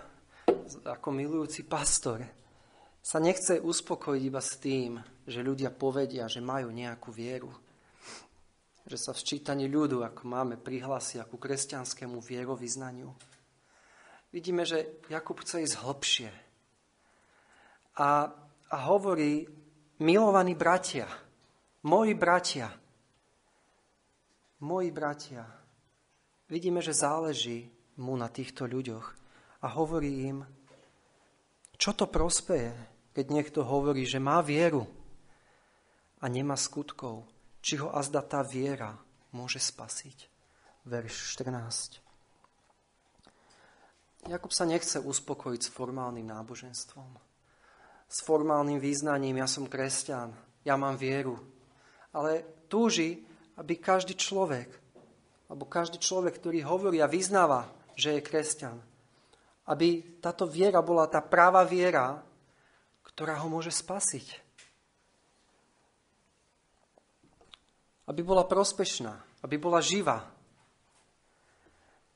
ako 0.87 1.07
milujúci 1.13 1.67
pastor, 1.69 2.25
sa 3.03 3.21
nechce 3.21 3.61
uspokojiť 3.61 4.23
iba 4.23 4.41
s 4.41 4.59
tým, 4.59 4.99
že 5.23 5.45
ľudia 5.45 5.71
povedia, 5.71 6.27
že 6.27 6.43
majú 6.43 6.73
nejakú 6.73 7.13
vieru. 7.13 7.51
Že 8.87 8.97
sa 8.97 9.11
v 9.11 9.21
sčítaní 9.21 9.67
ľudu, 9.67 10.01
ako 10.01 10.23
máme, 10.25 10.55
prihlásia 10.55 11.27
ku 11.27 11.35
kresťanskému 11.35 12.23
vierovýznaniu 12.23 13.11
vidíme, 14.31 14.65
že 14.69 15.01
Jakub 15.09 15.39
chce 15.39 15.63
ísť 15.63 15.75
hlbšie. 15.81 16.29
A, 17.97 18.29
a 18.69 18.77
hovorí, 18.85 19.49
milovaní 19.97 20.53
bratia, 20.53 21.09
moji 21.87 22.13
bratia, 22.13 22.69
moji 24.61 24.89
bratia, 24.93 25.41
vidíme, 26.45 26.85
že 26.85 26.93
záleží 26.93 27.73
mu 27.97 28.13
na 28.13 28.29
týchto 28.29 28.69
ľuďoch 28.69 29.05
a 29.65 29.67
hovorí 29.73 30.29
im, 30.29 30.45
čo 31.77 31.97
to 31.97 32.05
prospeje, 32.05 32.73
keď 33.17 33.25
niekto 33.33 33.65
hovorí, 33.65 34.05
že 34.05 34.21
má 34.21 34.45
vieru 34.45 34.85
a 36.21 36.29
nemá 36.29 36.53
skutkov, 36.53 37.25
či 37.67 37.75
ho 37.83 37.91
azda 37.91 38.23
tá 38.23 38.39
viera 38.47 38.95
môže 39.35 39.59
spasiť. 39.59 40.31
Verš 40.87 41.35
14. 41.35 41.99
Jakub 44.31 44.55
sa 44.55 44.63
nechce 44.63 45.03
uspokojiť 45.03 45.67
s 45.67 45.73
formálnym 45.75 46.23
náboženstvom. 46.31 47.11
S 48.07 48.23
formálnym 48.23 48.79
význaním, 48.79 49.43
ja 49.43 49.51
som 49.51 49.67
kresťan, 49.67 50.31
ja 50.63 50.79
mám 50.79 50.95
vieru. 50.95 51.35
Ale 52.15 52.63
túži, 52.71 53.27
aby 53.59 53.75
každý 53.75 54.15
človek, 54.15 54.71
alebo 55.51 55.67
každý 55.67 55.99
človek, 55.99 56.39
ktorý 56.39 56.63
hovorí 56.63 57.03
a 57.03 57.11
vyznáva, 57.11 57.67
že 57.99 58.15
je 58.15 58.23
kresťan, 58.23 58.79
aby 59.67 60.23
táto 60.23 60.47
viera 60.47 60.79
bola 60.79 61.11
tá 61.11 61.19
práva 61.19 61.67
viera, 61.67 62.23
ktorá 63.03 63.43
ho 63.43 63.51
môže 63.51 63.75
spasiť. 63.75 64.46
Aby 68.07 68.23
bola 68.23 68.47
prospešná, 68.47 69.43
aby 69.43 69.59
bola 69.59 69.83
živá. 69.83 70.23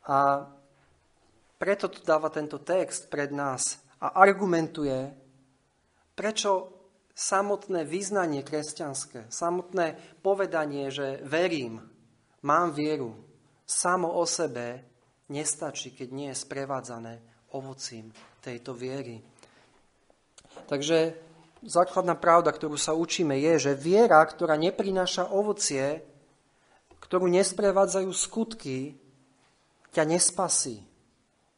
A 0.08 0.48
preto 1.62 1.92
tu 1.92 2.02
dáva 2.02 2.34
tento 2.34 2.58
text 2.58 3.12
pred 3.12 3.30
nás 3.30 3.78
a 4.02 4.18
argumentuje, 4.18 5.14
prečo 6.18 6.74
samotné 7.14 7.86
význanie 7.86 8.42
kresťanské, 8.42 9.30
samotné 9.30 10.00
povedanie, 10.26 10.90
že 10.90 11.22
verím, 11.22 11.86
mám 12.42 12.74
vieru, 12.74 13.14
samo 13.68 14.10
o 14.18 14.26
sebe 14.26 14.82
nestačí, 15.30 15.94
keď 15.94 16.08
nie 16.10 16.28
je 16.34 16.42
sprevádzané 16.42 17.14
ovocím 17.54 18.10
tejto 18.42 18.74
viery. 18.74 19.22
Takže 20.66 21.14
základná 21.62 22.18
pravda, 22.18 22.50
ktorú 22.50 22.78
sa 22.78 22.98
učíme, 22.98 23.38
je, 23.38 23.72
že 23.72 23.72
viera, 23.78 24.22
ktorá 24.26 24.58
neprináša 24.58 25.30
ovocie, 25.30 26.02
ktorú 27.02 27.30
nesprevádzajú 27.30 28.10
skutky, 28.14 28.98
ťa 29.92 30.04
nespasí. 30.08 30.82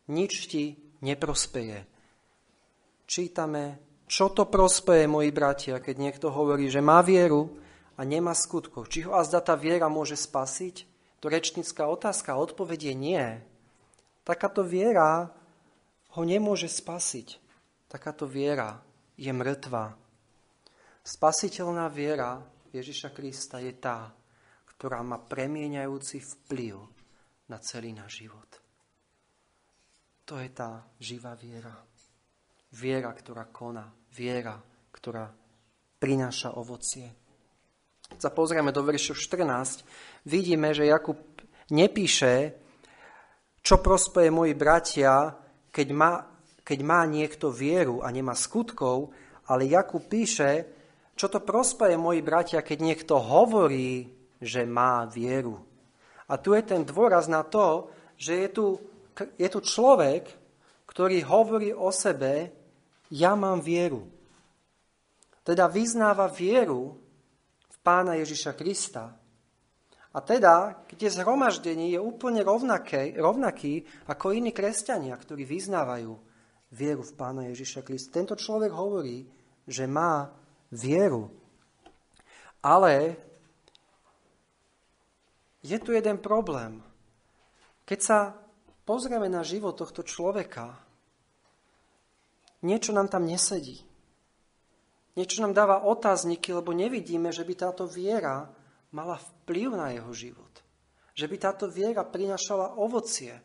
Nič 0.10 0.52
ti 0.52 0.76
neprospeje. 1.00 1.88
Čítame, 3.08 3.80
čo 4.10 4.32
to 4.32 4.48
prospeje, 4.50 5.08
moji 5.08 5.32
bratia, 5.32 5.80
keď 5.80 5.96
niekto 6.00 6.28
hovorí, 6.32 6.68
že 6.68 6.84
má 6.84 7.00
vieru 7.04 7.56
a 7.96 8.02
nemá 8.04 8.34
skutkov. 8.34 8.90
Či 8.90 9.08
ho 9.08 9.16
azda 9.16 9.40
tá 9.40 9.54
viera 9.54 9.88
môže 9.88 10.18
spasiť? 10.18 10.90
To 11.24 11.32
rečnická 11.32 11.88
otázka, 11.88 12.36
odpovedie 12.36 12.92
nie. 12.92 13.40
Takáto 14.28 14.64
viera 14.64 15.32
ho 16.16 16.22
nemôže 16.24 16.68
spasiť. 16.68 17.40
Takáto 17.88 18.28
viera 18.28 18.82
je 19.24 19.32
mŕtva. 19.32 19.96
Spasiteľná 21.00 21.88
viera 21.88 22.44
Ježiša 22.76 23.16
Krista 23.16 23.64
je 23.64 23.72
tá, 23.80 24.12
ktorá 24.76 25.00
má 25.00 25.16
premieňajúci 25.24 26.20
vplyv 26.20 26.76
na 27.48 27.58
celý 27.64 27.96
náš 27.96 28.28
život. 28.28 28.50
To 30.28 30.40
je 30.40 30.50
tá 30.52 30.84
živá 31.00 31.40
viera. 31.40 31.72
Viera, 32.76 33.12
ktorá 33.16 33.48
koná. 33.48 33.88
Viera, 34.12 34.60
ktorá 34.92 35.28
prináša 36.00 36.60
ovocie. 36.60 37.08
Keď 38.12 38.20
sa 38.20 38.32
pozrieme 38.36 38.76
do 38.76 38.84
veršu 38.84 39.16
14, 39.16 40.28
vidíme, 40.28 40.76
že 40.76 40.92
Jakub 40.92 41.20
nepíše, 41.72 42.60
čo 43.64 43.80
prospeje 43.80 44.28
moji 44.28 44.52
bratia, 44.56 45.32
keď 45.72 45.88
má, 45.96 46.12
keď 46.64 46.80
má 46.82 47.04
niekto 47.04 47.52
vieru 47.52 48.00
a 48.00 48.10
nemá 48.10 48.34
skutkov, 48.34 49.12
ale 49.52 49.68
Jakub 49.68 50.08
píše, 50.08 50.64
čo 51.14 51.28
to 51.28 51.44
prospeje 51.44 52.00
moji 52.00 52.24
bratia, 52.24 52.64
keď 52.64 52.80
niekto 52.80 53.20
hovorí, 53.20 54.10
že 54.40 54.64
má 54.64 55.06
vieru. 55.06 55.60
A 56.32 56.40
tu 56.40 56.56
je 56.56 56.64
ten 56.64 56.88
dôraz 56.88 57.28
na 57.28 57.44
to, 57.44 57.92
že 58.16 58.48
je 58.48 58.50
tu, 58.50 58.66
je 59.36 59.48
tu 59.52 59.60
človek, 59.60 60.26
ktorý 60.88 61.22
hovorí 61.28 61.70
o 61.76 61.92
sebe, 61.92 62.50
ja 63.14 63.36
mám 63.36 63.62
vieru. 63.62 64.10
Teda 65.44 65.68
vyznáva 65.68 66.32
vieru 66.32 66.96
v 67.68 67.78
pána 67.84 68.16
Ježiša 68.16 68.56
Krista. 68.56 69.12
A 70.14 70.20
teda, 70.22 70.86
keď 70.88 70.98
je 71.10 71.16
zhromaždení, 71.20 71.92
je 71.92 72.00
úplne 72.00 72.46
rovnaké, 72.46 73.18
rovnaký 73.18 73.84
ako 74.08 74.32
iní 74.32 74.56
kresťania, 74.56 75.18
ktorí 75.20 75.44
vyznávajú 75.44 76.33
vieru 76.74 77.06
v 77.06 77.14
pána 77.14 77.48
Ježiša 77.54 77.86
Krista. 77.86 78.18
Tento 78.18 78.34
človek 78.34 78.74
hovorí, 78.74 79.30
že 79.70 79.86
má 79.86 80.34
vieru. 80.74 81.30
Ale 82.66 83.14
je 85.62 85.78
tu 85.78 85.94
jeden 85.94 86.18
problém. 86.18 86.82
Keď 87.86 88.00
sa 88.02 88.34
pozrieme 88.84 89.30
na 89.30 89.46
život 89.46 89.78
tohto 89.78 90.02
človeka, 90.02 90.76
niečo 92.66 92.92
nám 92.92 93.08
tam 93.08 93.30
nesedí. 93.30 93.86
Niečo 95.14 95.46
nám 95.46 95.54
dáva 95.54 95.86
otázniky, 95.86 96.50
lebo 96.58 96.74
nevidíme, 96.74 97.30
že 97.30 97.46
by 97.46 97.54
táto 97.54 97.86
viera 97.86 98.50
mala 98.90 99.22
vplyv 99.22 99.70
na 99.78 99.94
jeho 99.94 100.12
život. 100.12 100.54
Že 101.14 101.26
by 101.30 101.36
táto 101.38 101.66
viera 101.70 102.02
prinašala 102.02 102.82
ovocie. 102.82 103.38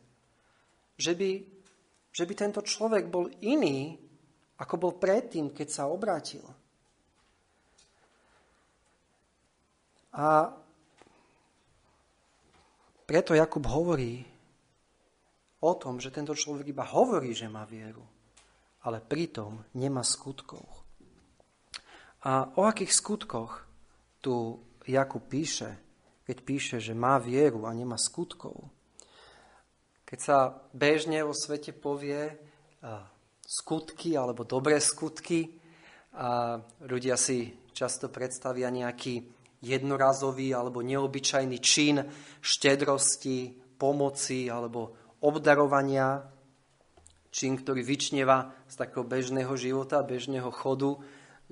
Že 0.97 1.13
by, 1.13 1.29
že 2.19 2.27
by 2.27 2.33
tento 2.35 2.59
človek 2.59 3.07
bol 3.07 3.31
iný, 3.39 3.95
ako 4.59 4.75
bol 4.75 4.93
predtým, 4.99 5.55
keď 5.55 5.67
sa 5.71 5.83
obrátil. 5.87 6.43
A 10.11 10.51
preto 13.07 13.31
Jakub 13.31 13.63
hovorí 13.71 14.27
o 15.63 15.71
tom, 15.79 16.03
že 16.03 16.11
tento 16.11 16.35
človek 16.35 16.75
iba 16.75 16.83
hovorí, 16.83 17.31
že 17.31 17.47
má 17.47 17.63
vieru 17.63 18.03
ale 18.83 19.03
pritom 19.03 19.59
nemá 19.75 20.05
skutkov. 20.05 20.63
A 22.23 22.51
o 22.55 22.67
akých 22.67 22.91
skutkoch 22.95 23.63
tu 24.23 24.59
Jakub 24.87 25.23
píše, 25.27 25.75
keď 26.23 26.37
píše, 26.43 26.77
že 26.79 26.95
má 26.95 27.19
vieru 27.19 27.67
a 27.67 27.71
nemá 27.75 27.95
skutkov? 27.99 28.55
Keď 30.09 30.19
sa 30.25 30.57
bežne 30.73 31.21
vo 31.21 31.37
svete 31.37 31.69
povie 31.69 32.33
skutky 33.45 34.17
alebo 34.17 34.41
dobré 34.41 34.81
skutky, 34.81 35.53
a 36.17 36.57
ľudia 36.81 37.13
si 37.13 37.53
často 37.69 38.09
predstavia 38.09 38.73
nejaký 38.73 39.21
jednorazový 39.61 40.57
alebo 40.57 40.81
neobyčajný 40.81 41.57
čin 41.61 42.01
štedrosti, 42.41 43.53
pomoci 43.77 44.49
alebo 44.49 44.97
obdarovania 45.21 46.25
čin, 47.29 47.61
ktorý 47.61 47.85
vyčneva 47.85 48.65
z 48.65 48.81
takého 48.81 49.05
bežného 49.05 49.53
života, 49.53 50.01
bežného 50.01 50.49
chodu 50.49 50.97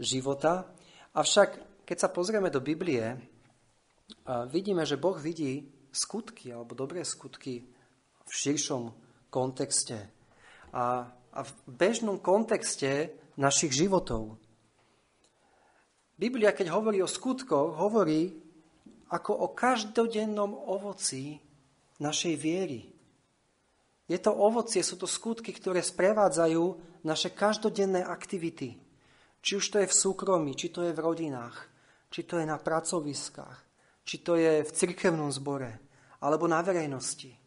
života. 0.02 0.66
Avšak, 1.14 1.86
keď 1.86 1.98
sa 2.02 2.10
pozrieme 2.10 2.50
do 2.50 2.58
Biblie, 2.58 3.22
vidíme, 4.50 4.82
že 4.82 4.98
Boh 4.98 5.22
vidí 5.22 5.70
skutky 5.94 6.50
alebo 6.50 6.74
dobré 6.74 7.06
skutky 7.06 7.77
v 8.28 8.32
širšom 8.32 8.92
kontexte 9.32 9.98
a, 10.76 11.08
a 11.10 11.40
v 11.42 11.52
bežnom 11.66 12.20
kontexte 12.20 13.16
našich 13.40 13.72
životov. 13.72 14.36
Biblia, 16.18 16.52
keď 16.52 16.74
hovorí 16.74 17.00
o 17.00 17.10
skutkoch, 17.10 17.78
hovorí 17.78 18.34
ako 19.08 19.32
o 19.32 19.48
každodennom 19.54 20.52
ovoci 20.52 21.40
našej 22.04 22.36
viery. 22.36 22.90
Je 24.08 24.20
to 24.20 24.32
ovocie, 24.34 24.82
sú 24.84 24.98
to 24.98 25.08
skutky, 25.08 25.52
ktoré 25.54 25.84
sprevádzajú 25.84 26.64
naše 27.06 27.32
každodenné 27.32 28.04
aktivity. 28.04 28.80
Či 29.44 29.52
už 29.62 29.66
to 29.70 29.78
je 29.80 29.88
v 29.88 29.96
súkromí, 29.96 30.58
či 30.58 30.74
to 30.74 30.84
je 30.84 30.92
v 30.92 31.04
rodinách, 31.04 31.56
či 32.10 32.26
to 32.26 32.42
je 32.42 32.48
na 32.48 32.58
pracoviskách, 32.58 33.58
či 34.04 34.16
to 34.24 34.36
je 34.36 34.64
v 34.64 34.72
cirkevnom 34.72 35.30
zbore, 35.30 35.80
alebo 36.24 36.50
na 36.50 36.64
verejnosti. 36.66 37.47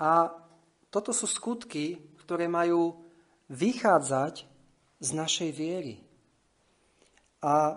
A 0.00 0.32
toto 0.90 1.10
sú 1.14 1.26
skutky, 1.26 2.02
ktoré 2.24 2.50
majú 2.50 2.98
vychádzať 3.50 4.46
z 4.98 5.08
našej 5.12 5.50
viery. 5.54 6.00
A 7.44 7.76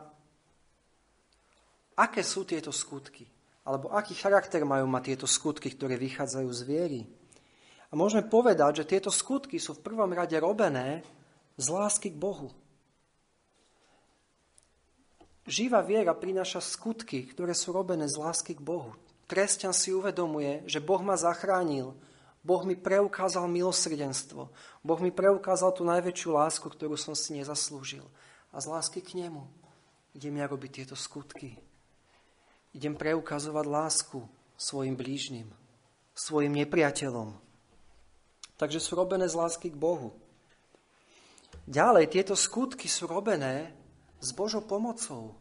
aké 1.97 2.23
sú 2.23 2.47
tieto 2.47 2.71
skutky? 2.71 3.27
alebo 3.67 3.91
aký 3.91 4.15
charakter 4.15 4.63
majú 4.63 4.88
mať 4.88 5.03
tieto 5.12 5.27
skutky, 5.27 5.75
ktoré 5.75 5.99
vychádzajú 5.99 6.49
z 6.56 6.62
viery. 6.63 7.01
A 7.91 7.99
môžeme 7.99 8.23
povedať, 8.23 8.84
že 8.84 8.89
tieto 8.95 9.12
skutky 9.12 9.60
sú 9.60 9.75
v 9.75 9.84
prvom 9.84 10.08
rade 10.08 10.39
robené 10.39 11.03
z 11.60 11.67
lásky 11.67 12.15
k 12.15 12.17
Bohu. 12.17 12.56
Živá 15.43 15.84
viera 15.84 16.15
prináša 16.15 16.63
skutky, 16.63 17.27
ktoré 17.27 17.51
sú 17.51 17.75
robené 17.75 18.08
z 18.08 18.15
lásky 18.15 18.56
k 18.56 18.63
Bohu. 18.63 18.95
Kresťan 19.27 19.75
si 19.75 19.91
uvedomuje, 19.91 20.63
že 20.63 20.80
Boh 20.80 21.03
ma 21.03 21.19
zachránil, 21.19 21.91
Boh 22.48 22.64
mi 22.64 22.80
preukázal 22.80 23.44
milosrdenstvo, 23.52 24.48
Boh 24.80 25.00
mi 25.04 25.12
preukázal 25.12 25.76
tú 25.76 25.84
najväčšiu 25.84 26.32
lásku, 26.32 26.64
ktorú 26.64 26.96
som 26.96 27.12
si 27.12 27.36
nezaslúžil. 27.36 28.08
A 28.56 28.64
z 28.64 28.72
lásky 28.72 29.04
k 29.04 29.20
nemu 29.20 29.44
idem 30.16 30.40
ja 30.40 30.48
robiť 30.48 30.72
tieto 30.72 30.96
skutky. 30.96 31.60
Idem 32.72 32.96
preukazovať 32.96 33.66
lásku 33.68 34.24
svojim 34.56 34.96
blížnym, 34.96 35.52
svojim 36.16 36.56
nepriateľom. 36.56 37.36
Takže 38.56 38.80
sú 38.80 38.96
robené 38.96 39.28
z 39.28 39.36
lásky 39.36 39.68
k 39.68 39.78
Bohu. 39.78 40.16
Ďalej, 41.68 42.16
tieto 42.16 42.32
skutky 42.32 42.88
sú 42.88 43.12
robené 43.12 43.76
s 44.24 44.32
Božou 44.32 44.64
pomocou. 44.64 45.36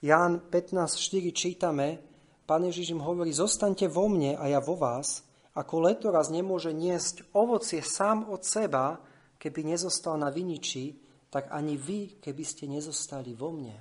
Ján 0.00 0.40
15.4 0.40 1.36
čítame, 1.36 2.00
Pán 2.48 2.64
Ježiš 2.64 2.94
im 2.96 3.02
hovorí, 3.02 3.34
zostaňte 3.34 3.90
vo 3.90 4.06
mne 4.06 4.40
a 4.40 4.46
ja 4.48 4.62
vo 4.62 4.78
vás, 4.78 5.26
ako 5.56 5.88
letoraz 5.88 6.28
nemôže 6.28 6.76
niesť 6.76 7.24
ovocie 7.32 7.80
sám 7.80 8.28
od 8.28 8.44
seba, 8.44 9.00
keby 9.40 9.72
nezostal 9.72 10.20
na 10.20 10.28
viniči, 10.28 11.00
tak 11.32 11.48
ani 11.48 11.80
vy, 11.80 12.20
keby 12.20 12.44
ste 12.44 12.68
nezostali 12.68 13.32
vo 13.32 13.56
mne. 13.56 13.80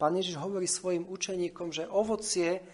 Pán 0.00 0.16
Ježiš 0.16 0.40
hovorí 0.40 0.64
svojim 0.64 1.04
učeníkom, 1.04 1.76
že 1.76 1.84
ovocie, 1.84 2.64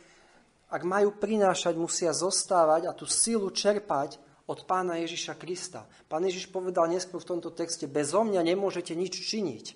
ak 0.71 0.83
majú 0.87 1.19
prinášať, 1.19 1.75
musia 1.75 2.15
zostávať 2.15 2.87
a 2.87 2.95
tú 2.95 3.03
silu 3.11 3.51
čerpať 3.51 4.23
od 4.47 4.63
pána 4.63 5.03
Ježiša 5.03 5.35
Krista. 5.35 5.91
Pán 6.07 6.23
Ježiš 6.23 6.47
povedal 6.47 6.87
neskôr 6.87 7.19
v 7.19 7.35
tomto 7.35 7.51
texte, 7.51 7.91
bez 7.91 8.15
mňa 8.15 8.47
nemôžete 8.47 8.95
nič 8.95 9.19
činiť. 9.27 9.67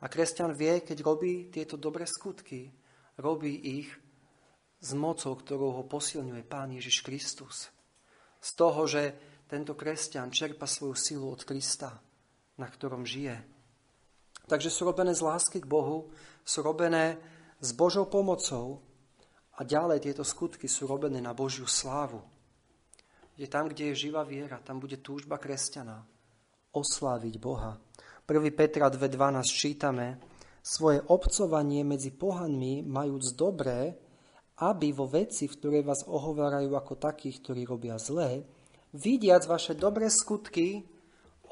A 0.00 0.08
kresťan 0.08 0.56
vie, 0.56 0.80
keď 0.80 1.04
robí 1.04 1.52
tieto 1.52 1.76
dobré 1.76 2.08
skutky, 2.08 2.72
robí 3.20 3.52
ich 3.80 3.92
s 4.80 4.92
mocou, 4.96 5.36
ktorou 5.36 5.80
ho 5.80 5.84
posilňuje 5.84 6.48
Pán 6.48 6.72
Ježiš 6.72 7.04
Kristus. 7.04 7.75
Z 8.46 8.54
toho, 8.54 8.86
že 8.86 9.02
tento 9.50 9.74
kresťan 9.74 10.30
čerpa 10.30 10.70
svoju 10.70 10.94
silu 10.94 11.26
od 11.26 11.42
Krista, 11.42 11.98
na 12.62 12.70
ktorom 12.70 13.02
žije. 13.02 13.34
Takže 14.46 14.70
sú 14.70 14.86
robené 14.86 15.10
z 15.10 15.26
lásky 15.26 15.58
k 15.58 15.66
Bohu, 15.66 16.14
sú 16.46 16.62
robené 16.62 17.18
s 17.58 17.74
Božou 17.74 18.06
pomocou 18.06 18.78
a 19.58 19.66
ďalej 19.66 20.06
tieto 20.06 20.22
skutky 20.22 20.70
sú 20.70 20.86
robené 20.86 21.18
na 21.18 21.34
Božiu 21.34 21.66
slávu. 21.66 22.22
Je 23.34 23.50
tam, 23.50 23.66
kde 23.66 23.90
je 23.90 24.06
živá 24.06 24.22
viera, 24.22 24.62
tam 24.62 24.78
bude 24.78 25.02
túžba 25.02 25.42
kresťana 25.42 26.06
osláviť 26.70 27.34
Boha. 27.42 27.82
1. 28.30 28.46
Petra 28.54 28.86
2.12 28.86 29.42
čítame, 29.50 30.22
svoje 30.62 31.02
obcovanie 31.10 31.82
medzi 31.82 32.14
pohanmi 32.14 32.86
majúc 32.86 33.34
dobré, 33.34 34.05
aby 34.56 34.88
vo 34.92 35.04
veci, 35.04 35.44
v 35.44 35.56
ktorej 35.56 35.82
vás 35.84 36.08
ohovárajú 36.08 36.72
ako 36.72 36.96
takých, 36.96 37.44
ktorí 37.44 37.68
robia 37.68 38.00
zlé, 38.00 38.44
vidiac 38.96 39.44
vaše 39.44 39.76
dobré 39.76 40.08
skutky, 40.08 40.84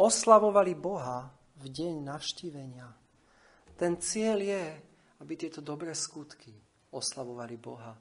oslavovali 0.01 0.73
Boha 0.73 1.29
v 1.61 1.67
deň 1.69 2.03
navštívenia. 2.03 2.89
Ten 3.77 4.01
cieľ 4.01 4.39
je, 4.41 4.65
aby 5.21 5.33
tieto 5.37 5.61
dobré 5.61 5.93
skutky 5.93 6.55
oslavovali 6.95 7.55
Boha. 7.61 7.93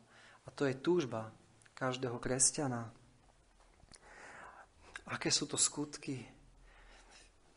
A 0.44 0.48
to 0.52 0.64
je 0.66 0.80
túžba 0.80 1.30
každého 1.76 2.18
kresťana. 2.18 2.88
Aké 5.12 5.30
sú 5.30 5.46
to 5.46 5.60
skutky? 5.60 6.24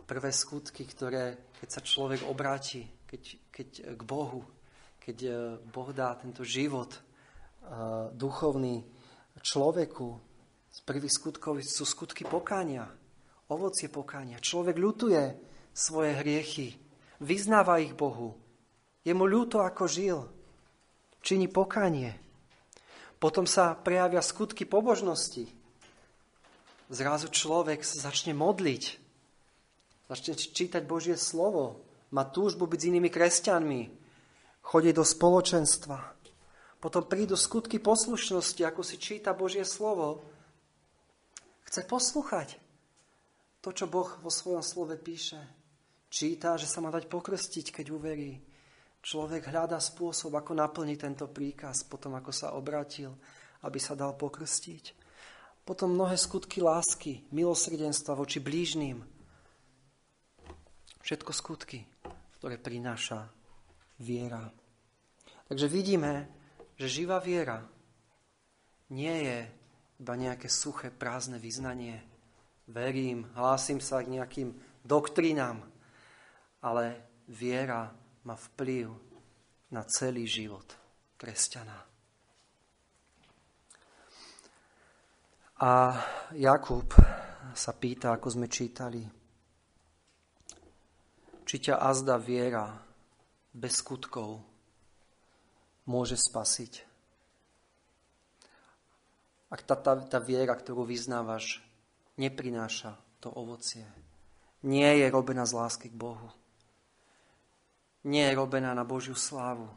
Prvé 0.06 0.30
skutky, 0.30 0.86
ktoré, 0.86 1.50
keď 1.58 1.68
sa 1.70 1.82
človek 1.82 2.26
obráti 2.26 2.96
keď, 3.06 3.22
keď 3.54 3.68
k 3.94 4.02
Bohu, 4.02 4.42
keď 4.98 5.16
eh, 5.24 5.34
Boh 5.70 5.90
dá 5.94 6.18
tento 6.18 6.42
život 6.42 6.90
duchovný 8.14 8.86
človeku, 9.42 10.08
z 10.76 10.78
prvých 10.84 11.14
skutkov 11.14 11.56
sú 11.64 11.88
skutky 11.88 12.28
pokánia, 12.28 12.84
ovocie 13.48 13.88
pokánia. 13.88 14.42
Človek 14.42 14.76
ľutuje 14.76 15.22
svoje 15.72 16.12
hriechy, 16.20 16.76
vyznáva 17.22 17.80
ich 17.80 17.96
Bohu. 17.96 18.36
Je 19.06 19.14
mu 19.14 19.24
ľúto, 19.24 19.62
ako 19.62 19.86
žil. 19.86 20.18
Činí 21.22 21.46
pokánie. 21.46 22.18
Potom 23.16 23.46
sa 23.46 23.72
prejavia 23.72 24.20
skutky 24.20 24.66
pobožnosti. 24.66 25.48
Zrazu 26.90 27.30
človek 27.30 27.82
sa 27.82 28.10
začne 28.10 28.34
modliť. 28.34 28.82
Začne 30.10 30.34
čítať 30.38 30.82
Božie 30.86 31.18
slovo. 31.18 31.82
Má 32.14 32.26
túžbu 32.28 32.66
byť 32.70 32.78
s 32.78 32.88
inými 32.90 33.10
kresťanmi. 33.10 33.80
Chodí 34.62 34.90
do 34.90 35.02
spoločenstva. 35.02 36.15
Potom 36.86 37.02
prídu 37.02 37.34
skutky 37.34 37.82
poslušnosti, 37.82 38.62
ako 38.62 38.86
si 38.86 39.02
číta 39.02 39.34
Božie 39.34 39.66
slovo 39.66 40.22
Chce 41.66 41.82
poslúchať 41.82 42.62
to, 43.58 43.74
čo 43.74 43.90
Boh 43.90 44.06
vo 44.22 44.30
svojom 44.30 44.62
slove 44.62 44.94
píše. 44.94 45.42
Číta, 46.06 46.54
že 46.54 46.70
sa 46.70 46.78
má 46.78 46.94
dať 46.94 47.10
pokrstiť, 47.10 47.74
keď 47.74 47.86
uverí. 47.90 48.38
Človek 49.02 49.50
hľadá 49.50 49.82
spôsob, 49.82 50.38
ako 50.38 50.54
naplniť 50.54 50.98
tento 50.98 51.26
príkaz, 51.26 51.82
potom 51.82 52.14
ako 52.14 52.30
sa 52.30 52.54
obratil, 52.54 53.10
aby 53.66 53.78
sa 53.82 53.98
dal 53.98 54.14
pokrstiť. 54.14 54.94
Potom 55.66 55.98
mnohé 55.98 56.14
skutky 56.14 56.62
lásky, 56.62 57.26
milosrdenstva 57.34 58.14
voči 58.14 58.38
blížným. 58.38 59.02
Všetko 61.02 61.34
skutky, 61.34 61.82
ktoré 62.38 62.62
prináša 62.62 63.26
viera. 63.98 64.46
Takže 65.50 65.66
vidíme, 65.66 66.35
že 66.76 66.86
živá 66.88 67.18
viera 67.18 67.64
nie 68.92 69.16
je 69.26 69.38
iba 69.96 70.14
nejaké 70.14 70.46
suché, 70.52 70.92
prázdne 70.92 71.40
vyznanie. 71.40 72.04
Verím, 72.68 73.24
hlásim 73.32 73.80
sa 73.80 74.04
k 74.04 74.12
nejakým 74.12 74.52
doktrinám, 74.84 75.64
ale 76.60 77.00
viera 77.32 77.90
má 78.26 78.36
vplyv 78.36 78.92
na 79.72 79.82
celý 79.88 80.28
život 80.28 80.66
kresťana. 81.16 81.78
A 85.56 85.72
Jakub 86.36 86.92
sa 87.56 87.72
pýta, 87.72 88.12
ako 88.12 88.28
sme 88.28 88.46
čítali, 88.52 89.00
či 91.46 91.56
ťa 91.56 91.80
azda 91.80 92.20
viera 92.20 92.76
bez 93.56 93.80
skutkov 93.80 94.55
môže 95.86 96.18
spasiť. 96.18 96.82
Ak 99.48 99.62
tá, 99.62 99.78
tá, 99.78 99.94
tá 100.02 100.18
viera, 100.18 100.52
ktorú 100.58 100.82
vyznávaš, 100.82 101.62
neprináša 102.18 102.98
to 103.22 103.30
ovocie, 103.30 103.86
nie 104.66 104.90
je 104.98 105.06
robená 105.06 105.46
z 105.46 105.54
lásky 105.54 105.86
k 105.88 105.96
Bohu, 105.96 106.34
nie 108.06 108.26
je 108.26 108.38
robená 108.38 108.74
na 108.74 108.82
Božiu 108.82 109.14
slávu. 109.14 109.70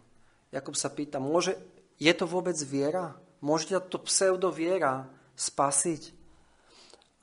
Jakub 0.49 0.73
sa 0.73 0.89
pýta, 0.89 1.21
môže, 1.21 1.57
je 2.01 2.13
to 2.13 2.25
vôbec 2.25 2.57
viera? 2.61 3.17
Môže 3.41 3.73
ťa 3.73 3.85
to 3.89 4.01
pseudoviera 4.01 5.09
spasiť? 5.37 6.13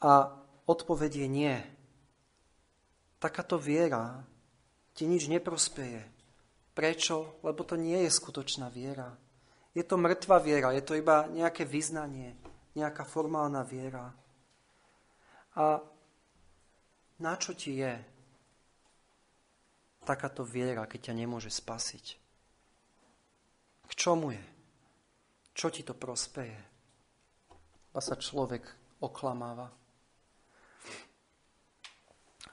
A 0.02 0.30
odpoveď 0.66 1.26
je 1.26 1.28
nie. 1.30 1.56
Takáto 3.22 3.58
viera 3.58 4.22
ti 4.94 5.06
nič 5.06 5.30
neprospeje. 5.30 6.15
Prečo? 6.76 7.40
Lebo 7.40 7.64
to 7.64 7.80
nie 7.80 8.04
je 8.04 8.12
skutočná 8.12 8.68
viera. 8.68 9.16
Je 9.72 9.80
to 9.80 9.96
mŕtva 9.96 10.36
viera, 10.44 10.76
je 10.76 10.84
to 10.84 10.92
iba 10.92 11.24
nejaké 11.28 11.64
vyznanie, 11.64 12.36
nejaká 12.76 13.04
formálna 13.08 13.64
viera. 13.64 14.12
A 15.56 15.80
na 17.16 17.34
čo 17.40 17.56
ti 17.56 17.80
je 17.80 17.96
takáto 20.04 20.44
viera, 20.44 20.84
keď 20.84 21.12
ťa 21.12 21.14
nemôže 21.16 21.48
spasiť? 21.48 22.06
K 23.88 23.92
čomu 23.96 24.36
je? 24.36 24.44
Čo 25.56 25.72
ti 25.72 25.80
to 25.80 25.96
prospeje? 25.96 26.60
A 27.96 27.98
sa 28.04 28.20
človek 28.20 28.68
oklamáva. 29.00 29.72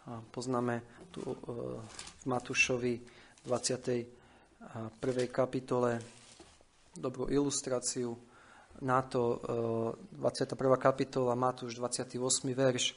A 0.04 0.20
poznáme 0.32 1.08
tu 1.12 1.24
e, 1.24 1.36
v 2.20 2.24
Matúšovi 2.28 3.23
21. 3.43 4.08
kapitole 5.27 5.99
dobrú 6.95 7.27
ilustráciu 7.27 8.15
na 8.79 9.03
to 9.03 9.43
21. 10.15 10.47
E, 10.56 10.79
kapitola, 10.79 11.36
Matúš 11.36 11.75
28. 11.75 12.23
verš. 12.56 12.95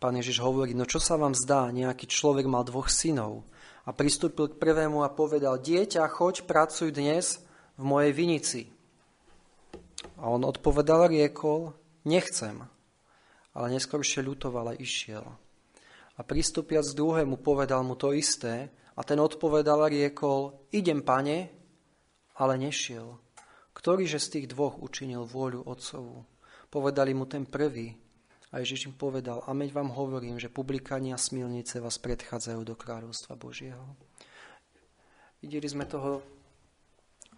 Pán 0.00 0.16
Ježiš 0.16 0.40
hovorí, 0.40 0.72
no 0.72 0.88
čo 0.88 0.96
sa 0.96 1.20
vám 1.20 1.36
zdá, 1.36 1.68
nejaký 1.68 2.08
človek 2.08 2.48
mal 2.48 2.64
dvoch 2.64 2.88
synov 2.88 3.44
a 3.84 3.92
pristúpil 3.92 4.48
k 4.48 4.58
prvému 4.58 5.04
a 5.04 5.12
povedal, 5.12 5.60
dieťa, 5.60 6.08
choď, 6.08 6.48
pracuj 6.48 6.88
dnes 6.88 7.44
v 7.76 7.84
mojej 7.84 8.12
vinici. 8.16 8.60
A 10.16 10.32
on 10.32 10.48
odpovedal, 10.48 11.12
riekol, 11.12 11.76
nechcem, 12.08 12.64
ale 13.52 13.66
neskôršie 13.76 14.24
ľutoval 14.24 14.72
a 14.72 14.78
išiel. 14.80 15.22
A 16.16 16.20
pristúpiac 16.24 16.88
k 16.88 16.96
druhému 16.96 17.44
povedal 17.44 17.84
mu 17.84 17.92
to 17.92 18.16
isté 18.16 18.72
a 18.92 19.00
ten 19.00 19.18
odpovedal 19.20 19.84
a 19.84 19.92
riekol, 19.92 20.68
idem, 20.72 21.00
pane, 21.00 21.48
ale 22.36 22.54
nešiel. 22.60 23.16
Ktorýže 23.72 24.20
z 24.20 24.28
tých 24.28 24.46
dvoch 24.52 24.76
učinil 24.76 25.24
vôľu 25.24 25.64
otcovú? 25.64 26.28
Povedali 26.68 27.16
mu 27.16 27.24
ten 27.24 27.48
prvý. 27.48 27.96
A 28.52 28.60
Ježiš 28.60 28.92
im 28.92 28.94
povedal, 28.96 29.40
ameň 29.48 29.72
vám 29.72 29.90
hovorím, 29.96 30.36
že 30.36 30.52
publikania 30.52 31.16
smilnice 31.16 31.80
vás 31.80 31.96
predchádzajú 31.96 32.60
do 32.68 32.76
kráľovstva 32.76 33.32
Božieho. 33.32 33.96
Videli 35.40 35.64
sme 35.64 35.88
toho 35.88 36.20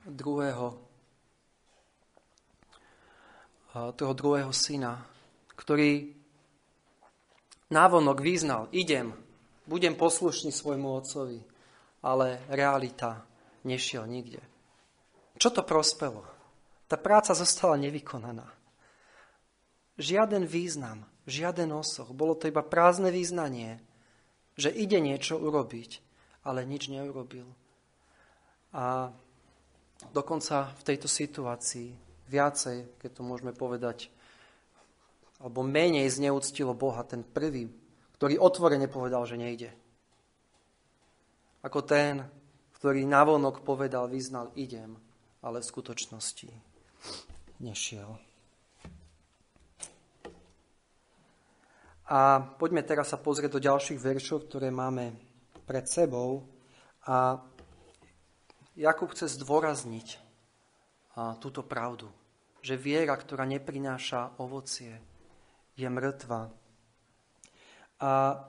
druhého, 0.02 0.74
toho 3.94 4.12
druhého 4.12 4.50
syna, 4.50 5.06
ktorý 5.54 6.18
návonok 7.70 8.18
význal, 8.18 8.66
idem, 8.74 9.14
budem 9.64 9.96
poslušný 9.96 10.52
svojmu 10.52 10.88
otcovi, 11.00 11.40
ale 12.04 12.44
realita 12.52 13.24
nešiel 13.64 14.04
nikde. 14.04 14.40
Čo 15.40 15.50
to 15.50 15.62
prospelo? 15.66 16.22
Tá 16.86 17.00
práca 17.00 17.32
zostala 17.32 17.80
nevykonaná. 17.80 18.46
Žiaden 19.96 20.44
význam, 20.44 21.08
žiaden 21.24 21.72
osoch. 21.72 22.12
Bolo 22.12 22.36
to 22.36 22.50
iba 22.50 22.60
prázdne 22.60 23.08
význanie, 23.08 23.80
že 24.54 24.70
ide 24.70 25.00
niečo 25.00 25.40
urobiť, 25.40 26.02
ale 26.46 26.68
nič 26.68 26.92
neurobil. 26.92 27.48
A 28.74 29.10
dokonca 30.12 30.70
v 30.76 30.82
tejto 30.82 31.08
situácii 31.08 31.94
viacej, 32.28 33.00
keď 33.00 33.10
to 33.10 33.22
môžeme 33.22 33.54
povedať, 33.54 34.10
alebo 35.42 35.66
menej 35.66 36.08
zneúctilo 36.10 36.74
Boha, 36.74 37.02
ten 37.06 37.22
prvý, 37.26 37.70
ktorý 38.18 38.38
otvorene 38.38 38.86
povedal, 38.86 39.26
že 39.26 39.36
nejde. 39.40 39.70
Ako 41.64 41.82
ten, 41.82 42.24
ktorý 42.76 43.08
navonok 43.08 43.64
povedal, 43.64 44.06
vyznal, 44.06 44.52
idem, 44.54 44.96
ale 45.40 45.64
v 45.64 45.70
skutočnosti 45.70 46.50
nešiel. 47.60 48.20
A 52.04 52.36
poďme 52.60 52.84
teraz 52.84 53.16
sa 53.16 53.16
pozrieť 53.16 53.56
do 53.56 53.64
ďalších 53.64 53.96
veršov, 53.96 54.44
ktoré 54.44 54.68
máme 54.68 55.16
pred 55.64 55.88
sebou. 55.88 56.44
A 57.08 57.40
Jakub 58.76 59.08
chce 59.08 59.32
zdôrazniť 59.40 60.20
túto 61.40 61.64
pravdu, 61.64 62.12
že 62.60 62.76
viera, 62.76 63.16
ktorá 63.16 63.48
neprináša 63.48 64.36
ovocie, 64.36 65.00
je 65.80 65.88
mŕtva. 65.88 66.52
A 68.00 68.40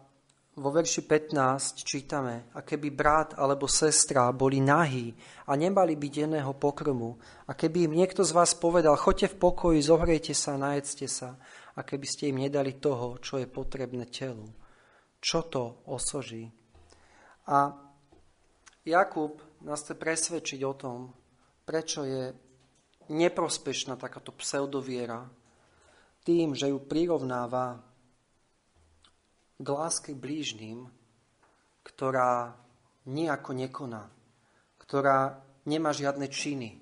vo 0.56 0.70
verši 0.72 1.04
15 1.04 1.84
čítame, 1.84 2.48
a 2.56 2.64
keby 2.64 2.88
brat 2.96 3.30
alebo 3.36 3.68
sestra 3.68 4.32
boli 4.32 4.64
nahí 4.64 5.12
a 5.52 5.52
nemali 5.60 6.00
by 6.00 6.08
denného 6.08 6.56
pokrmu, 6.56 7.20
a 7.44 7.52
keby 7.52 7.92
im 7.92 8.00
niekto 8.00 8.24
z 8.24 8.32
vás 8.32 8.56
povedal, 8.56 8.96
choďte 8.96 9.36
v 9.36 9.40
pokoji, 9.52 9.80
zohrejte 9.84 10.32
sa, 10.32 10.56
najedzte 10.56 11.12
sa, 11.12 11.36
a 11.76 11.84
keby 11.84 12.08
ste 12.08 12.32
im 12.32 12.40
nedali 12.40 12.80
toho, 12.80 13.20
čo 13.20 13.36
je 13.36 13.52
potrebné 13.52 14.08
telu, 14.08 14.48
čo 15.20 15.44
to 15.52 15.84
osoží. 15.92 16.48
A 17.52 17.76
Jakub 18.88 19.44
nás 19.68 19.84
chce 19.84 19.98
presvedčiť 20.00 20.62
o 20.64 20.74
tom, 20.78 21.12
prečo 21.68 22.08
je 22.08 22.32
neprospešná 23.12 24.00
takáto 24.00 24.32
pseudoviera 24.34 25.26
tým, 26.26 26.56
že 26.58 26.72
ju 26.72 26.80
prirovnáva 26.80 27.82
k 29.56 29.68
láske 29.68 30.12
blížným, 30.12 30.88
ktorá 31.86 32.58
nejako 33.08 33.52
nekoná, 33.56 34.10
ktorá 34.82 35.40
nemá 35.64 35.96
žiadne 35.96 36.28
činy, 36.28 36.82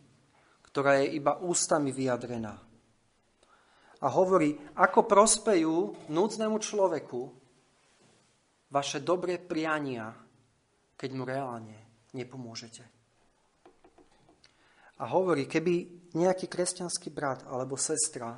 ktorá 0.72 1.04
je 1.04 1.20
iba 1.20 1.38
ústami 1.38 1.94
vyjadrená. 1.94 2.58
A 4.04 4.08
hovorí, 4.12 4.60
ako 4.76 5.08
prospejú 5.08 5.96
núdznemu 6.12 6.60
človeku 6.60 7.22
vaše 8.74 9.00
dobré 9.00 9.40
priania, 9.40 10.12
keď 10.98 11.10
mu 11.14 11.24
reálne 11.24 11.78
nepomôžete. 12.12 12.84
A 15.00 15.04
hovorí, 15.08 15.48
keby 15.48 15.74
nejaký 16.16 16.52
kresťanský 16.52 17.10
brat 17.14 17.46
alebo 17.48 17.80
sestra 17.80 18.34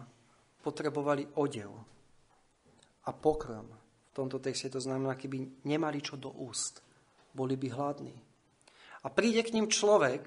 potrebovali 0.61 1.39
odev 1.39 1.71
a 3.05 3.11
pokrm, 3.13 3.84
tomto 4.15 4.39
texte 4.39 4.71
to 4.71 4.79
znamená, 4.79 5.19
keby 5.19 5.67
nemali 5.67 5.99
čo 5.99 6.15
do 6.15 6.31
úst, 6.31 6.79
boli 7.35 7.59
by 7.59 7.67
hladní. 7.67 8.15
A 9.03 9.11
príde 9.11 9.43
k 9.43 9.53
ním 9.53 9.67
človek, 9.67 10.23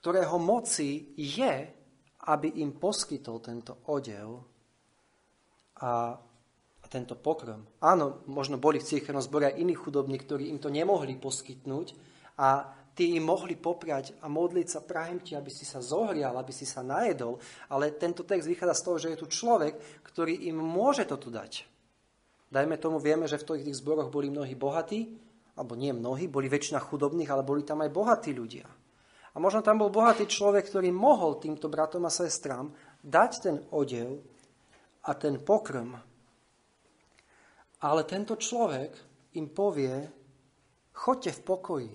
ktorého 0.00 0.36
moci 0.40 1.12
je, 1.16 1.54
aby 2.24 2.48
im 2.64 2.76
poskytol 2.76 3.44
tento 3.44 3.84
odev 3.92 4.40
a, 5.84 6.16
a 6.16 6.86
tento 6.88 7.20
pokrm. 7.20 7.60
Áno, 7.84 8.24
možno 8.28 8.56
boli 8.56 8.80
v 8.80 8.88
církevnom 8.88 9.20
zbore 9.20 9.52
aj 9.52 9.60
iní 9.60 9.76
chudobní, 9.76 10.16
ktorí 10.16 10.48
im 10.48 10.58
to 10.58 10.72
nemohli 10.72 11.20
poskytnúť 11.20 11.96
a 12.40 12.68
tí 12.96 13.18
im 13.18 13.26
mohli 13.26 13.58
popriať 13.58 14.16
a 14.22 14.30
modliť 14.30 14.66
sa, 14.70 14.86
prajem 14.86 15.20
ti, 15.20 15.34
aby 15.34 15.50
si 15.50 15.66
sa 15.66 15.82
zohrial, 15.82 16.32
aby 16.38 16.54
si 16.54 16.64
sa 16.64 16.80
najedol, 16.80 17.36
ale 17.68 17.92
tento 17.98 18.22
text 18.22 18.46
vychádza 18.46 18.74
z 18.74 18.84
toho, 18.86 18.96
že 18.96 19.10
je 19.12 19.20
tu 19.20 19.26
človek, 19.28 19.74
ktorý 20.06 20.48
im 20.48 20.56
môže 20.56 21.04
to 21.04 21.18
tu 21.18 21.28
dať. 21.28 21.73
Dajme 22.54 22.78
tomu, 22.78 23.02
vieme, 23.02 23.26
že 23.26 23.42
v 23.42 23.58
tých 23.58 23.82
zboroch 23.82 24.14
boli 24.14 24.30
mnohí 24.30 24.54
bohatí, 24.54 25.10
alebo 25.58 25.74
nie 25.74 25.90
mnohí, 25.90 26.30
boli 26.30 26.46
väčšina 26.46 26.78
chudobných, 26.78 27.26
ale 27.26 27.42
boli 27.42 27.66
tam 27.66 27.82
aj 27.82 27.90
bohatí 27.90 28.30
ľudia. 28.30 28.62
A 29.34 29.36
možno 29.42 29.66
tam 29.66 29.82
bol 29.82 29.90
bohatý 29.90 30.30
človek, 30.30 30.70
ktorý 30.70 30.94
mohol 30.94 31.42
týmto 31.42 31.66
bratom 31.66 32.06
a 32.06 32.14
sestrám 32.14 32.70
dať 33.02 33.30
ten 33.42 33.56
odev 33.74 34.22
a 35.02 35.10
ten 35.18 35.42
pokrm. 35.42 35.98
Ale 37.82 38.00
tento 38.06 38.38
človek 38.38 38.94
im 39.34 39.50
povie, 39.50 40.06
choďte 40.94 41.34
v 41.34 41.40
pokoji, 41.42 41.92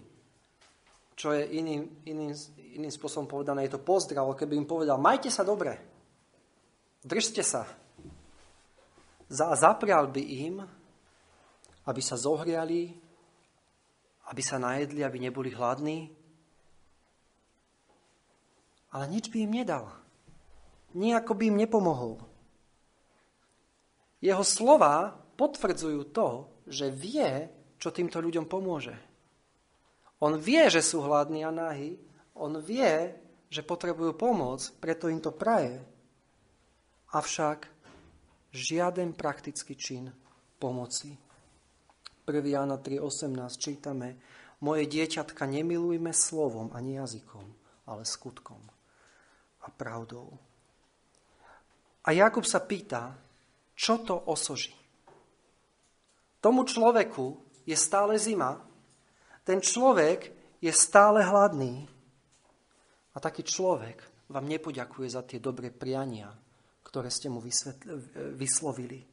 čo 1.16 1.32
je 1.32 1.44
iným, 1.56 2.04
iným, 2.04 2.36
iným 2.76 2.92
spôsobom 2.92 3.32
povedané, 3.32 3.64
je 3.68 3.80
to 3.80 3.82
pozdrav, 3.84 4.28
keby 4.36 4.60
im 4.60 4.68
povedal, 4.68 5.00
majte 5.00 5.32
sa 5.32 5.48
dobre, 5.48 5.80
držte 7.00 7.48
sa. 7.48 7.64
A 9.30 9.54
zaprial 9.54 10.10
by 10.10 10.24
im, 10.26 10.56
aby 11.86 12.02
sa 12.02 12.18
zohriali, 12.18 12.98
aby 14.30 14.42
sa 14.42 14.58
najedli, 14.58 15.06
aby 15.06 15.18
neboli 15.22 15.54
hladní. 15.54 16.10
Ale 18.90 19.06
nič 19.06 19.30
by 19.30 19.46
im 19.46 19.54
nedal. 19.54 19.86
Nijako 20.98 21.38
by 21.38 21.44
im 21.54 21.62
nepomohol. 21.62 22.18
Jeho 24.18 24.42
slova 24.42 25.14
potvrdzujú 25.38 26.02
to, 26.10 26.28
že 26.66 26.90
vie, 26.90 27.48
čo 27.78 27.94
týmto 27.94 28.18
ľuďom 28.18 28.50
pomôže. 28.50 28.98
On 30.20 30.36
vie, 30.36 30.68
že 30.68 30.84
sú 30.84 31.00
hladní 31.06 31.48
a 31.48 31.54
nahy. 31.54 31.96
On 32.36 32.52
vie, 32.60 33.16
že 33.48 33.64
potrebujú 33.64 34.14
pomoc, 34.20 34.60
preto 34.84 35.08
im 35.08 35.24
to 35.24 35.32
praje. 35.32 35.80
Avšak 37.16 37.79
žiaden 38.54 39.14
praktický 39.14 39.78
čin 39.78 40.10
pomoci. 40.58 41.14
1. 42.26 42.46
Jana 42.46 42.78
3.18 42.78 43.58
čítame 43.58 44.18
Moje 44.60 44.92
dieťatka 44.92 45.48
nemilujme 45.48 46.12
slovom 46.12 46.70
ani 46.76 47.00
jazykom, 47.00 47.48
ale 47.88 48.04
skutkom 48.04 48.60
a 49.64 49.68
pravdou. 49.72 50.36
A 52.04 52.12
Jakub 52.12 52.44
sa 52.44 52.60
pýta, 52.60 53.16
čo 53.76 54.04
to 54.04 54.20
osoží. 54.28 54.76
Tomu 56.44 56.68
človeku 56.68 57.40
je 57.64 57.76
stále 57.76 58.20
zima, 58.20 58.60
ten 59.48 59.64
človek 59.64 60.32
je 60.60 60.72
stále 60.72 61.24
hladný. 61.24 61.88
A 63.16 63.18
taký 63.20 63.44
človek 63.44 64.04
vám 64.32 64.46
nepoďakuje 64.48 65.08
za 65.10 65.24
tie 65.24 65.40
dobré 65.40 65.72
priania, 65.72 66.32
ktoré 66.90 67.14
ste 67.14 67.30
mu 67.30 67.38
vyslovili. 68.34 69.06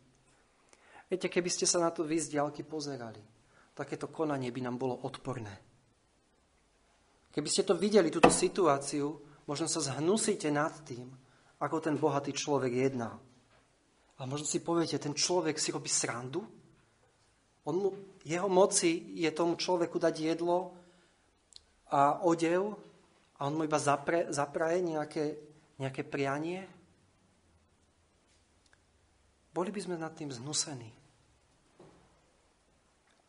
Viete, 1.12 1.29
keby 1.29 1.53
ste 1.53 1.69
sa 1.69 1.79
na 1.85 1.93
to 1.93 2.09
vy 2.09 2.17
z 2.17 2.33
diálky 2.33 2.65
pozerali, 2.65 3.21
takéto 3.77 4.09
konanie 4.09 4.49
by 4.49 4.61
nám 4.65 4.81
bolo 4.81 4.97
odporné. 5.05 5.53
Keby 7.31 7.49
ste 7.53 7.69
to 7.69 7.77
videli, 7.77 8.09
túto 8.09 8.33
situáciu, 8.33 9.12
možno 9.45 9.69
sa 9.69 9.85
zhnusíte 9.85 10.49
nad 10.49 10.73
tým, 10.89 11.05
ako 11.61 11.77
ten 11.85 12.01
bohatý 12.01 12.33
človek 12.33 12.73
jedná. 12.73 13.12
A 14.17 14.25
možno 14.25 14.49
si 14.49 14.65
poviete, 14.65 14.97
ten 14.97 15.12
človek 15.12 15.61
si 15.61 15.69
robí 15.69 15.93
srandu, 15.93 16.41
on 17.67 17.75
mu, 17.75 17.89
jeho 18.23 18.47
moci 18.47 19.19
je 19.19 19.27
tomu 19.35 19.59
človeku 19.59 19.99
dať 19.99 20.15
jedlo 20.23 20.71
a 21.91 22.23
odev 22.23 22.79
a 23.37 23.51
on 23.51 23.59
mu 23.59 23.67
iba 23.67 23.77
zapre, 23.83 24.31
zapraje 24.31 24.87
nejaké, 24.87 25.25
nejaké 25.83 26.07
prianie. 26.07 26.62
Boli 29.57 29.73
by 29.73 29.81
sme 29.81 29.97
nad 29.97 30.12
tým 30.12 30.29
znusení. 30.29 30.92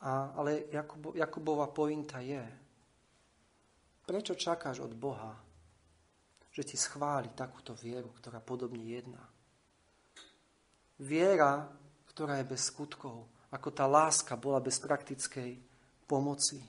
A, 0.03 0.35
ale 0.35 0.67
Jakubo, 0.67 1.15
Jakubova 1.15 1.71
pointa 1.71 2.19
je, 2.19 2.43
prečo 4.03 4.35
čakáš 4.35 4.83
od 4.83 4.91
Boha, 4.91 5.39
že 6.51 6.67
ti 6.67 6.75
schváli 6.75 7.31
takúto 7.31 7.71
vieru, 7.79 8.11
ktorá 8.11 8.43
podobne 8.43 8.83
jedná. 8.83 9.23
Viera, 10.99 11.63
ktorá 12.11 12.43
je 12.43 12.49
bez 12.49 12.75
skutkov, 12.75 13.23
ako 13.47 13.69
tá 13.71 13.87
láska 13.87 14.35
bola 14.35 14.59
bez 14.59 14.83
praktickej 14.83 15.55
pomoci. 16.09 16.59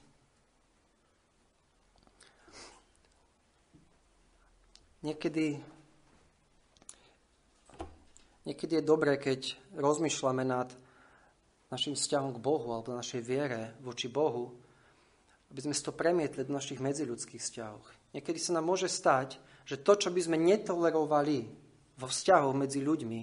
Niekedy, 5.03 5.59
niekedy 8.49 8.81
je 8.81 8.89
dobré, 8.89 9.21
keď 9.21 9.53
rozmýšľame 9.77 10.49
nad 10.49 10.73
našim 11.69 11.93
vzťahom 11.93 12.33
k 12.33 12.41
Bohu 12.41 12.73
alebo 12.73 12.97
našej 12.97 13.21
viere 13.21 13.77
voči 13.85 14.09
Bohu, 14.09 14.57
aby 15.53 15.61
sme 15.61 15.77
si 15.77 15.85
to 15.85 15.93
premietli 15.93 16.49
do 16.49 16.57
našich 16.57 16.81
medziľudských 16.81 17.45
vzťahov. 17.45 17.85
Niekedy 18.17 18.41
sa 18.41 18.57
nám 18.57 18.73
môže 18.73 18.89
stať, 18.89 19.37
že 19.69 19.85
to, 19.85 20.01
čo 20.01 20.09
by 20.09 20.21
sme 20.25 20.41
netolerovali 20.41 21.45
vo 22.01 22.09
vzťahoch 22.09 22.57
medzi 22.57 22.81
ľuďmi, 22.81 23.21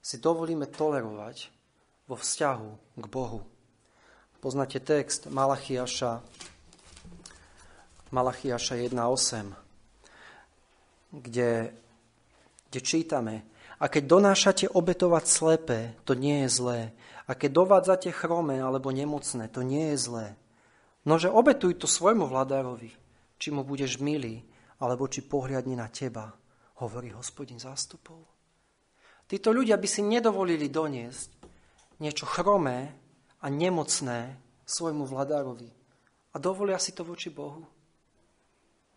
si 0.00 0.16
dovolíme 0.16 0.64
tolerovať 0.72 1.52
vo 2.08 2.16
vzťahu 2.16 2.98
k 2.98 3.06
Bohu. 3.06 3.44
Poznáte 4.42 4.82
text 4.82 5.30
Malachiaša, 5.30 6.18
Malachiaša 8.10 8.74
1.8, 8.80 11.20
kde, 11.20 11.70
kde 12.72 12.80
čítame 12.80 13.51
A 13.82 13.90
keď 13.90 14.06
donášate 14.06 14.70
obetovať 14.70 15.24
slepé, 15.26 15.80
to 16.06 16.14
nie 16.14 16.46
je 16.46 16.48
zlé. 16.54 16.80
A 17.26 17.34
keď 17.34 17.66
dovádzate 17.66 18.14
chromé 18.14 18.62
alebo 18.62 18.94
nemocné, 18.94 19.50
to 19.50 19.66
nie 19.66 19.90
je 19.92 20.06
zlé. 20.06 20.26
Nože 21.02 21.26
obetuj 21.26 21.82
to 21.82 21.90
svojmu 21.90 22.30
vladárovi, 22.30 22.94
či 23.42 23.50
mu 23.50 23.66
budeš 23.66 23.98
milý, 23.98 24.46
alebo 24.78 25.10
či 25.10 25.26
pohľadne 25.26 25.74
na 25.74 25.90
teba, 25.90 26.30
hovorí 26.78 27.10
hospodin 27.10 27.58
zástupov. 27.58 28.22
Títo 29.26 29.50
ľudia 29.50 29.74
by 29.74 29.88
si 29.90 30.06
nedovolili 30.06 30.70
doniesť 30.70 31.30
niečo 31.98 32.22
chromé 32.26 32.94
a 33.42 33.46
nemocné 33.50 34.38
svojmu 34.62 35.10
vladárovi. 35.10 35.70
A 36.32 36.36
dovolia 36.38 36.78
si 36.78 36.94
to 36.94 37.02
voči 37.02 37.34
Bohu. 37.34 37.66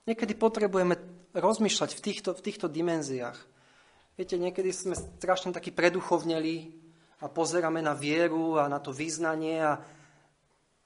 Niekedy 0.05 0.37
potrebujeme 0.37 0.93
rozmýšľať 1.33 1.89
v 1.97 2.03
týchto, 2.05 2.29
v 2.37 2.41
týchto 2.45 2.69
dimenziách. 2.69 3.54
Viete, 4.15 4.39
niekedy 4.39 4.71
sme 4.71 4.95
strašne 4.95 5.51
takí 5.51 5.75
preduchovneli 5.75 6.71
a 7.19 7.28
pozeráme 7.28 7.84
na 7.84 7.91
vieru 7.91 8.56
a 8.56 8.71
na 8.71 8.80
to 8.80 8.95
význanie 8.95 9.60
a, 9.60 9.75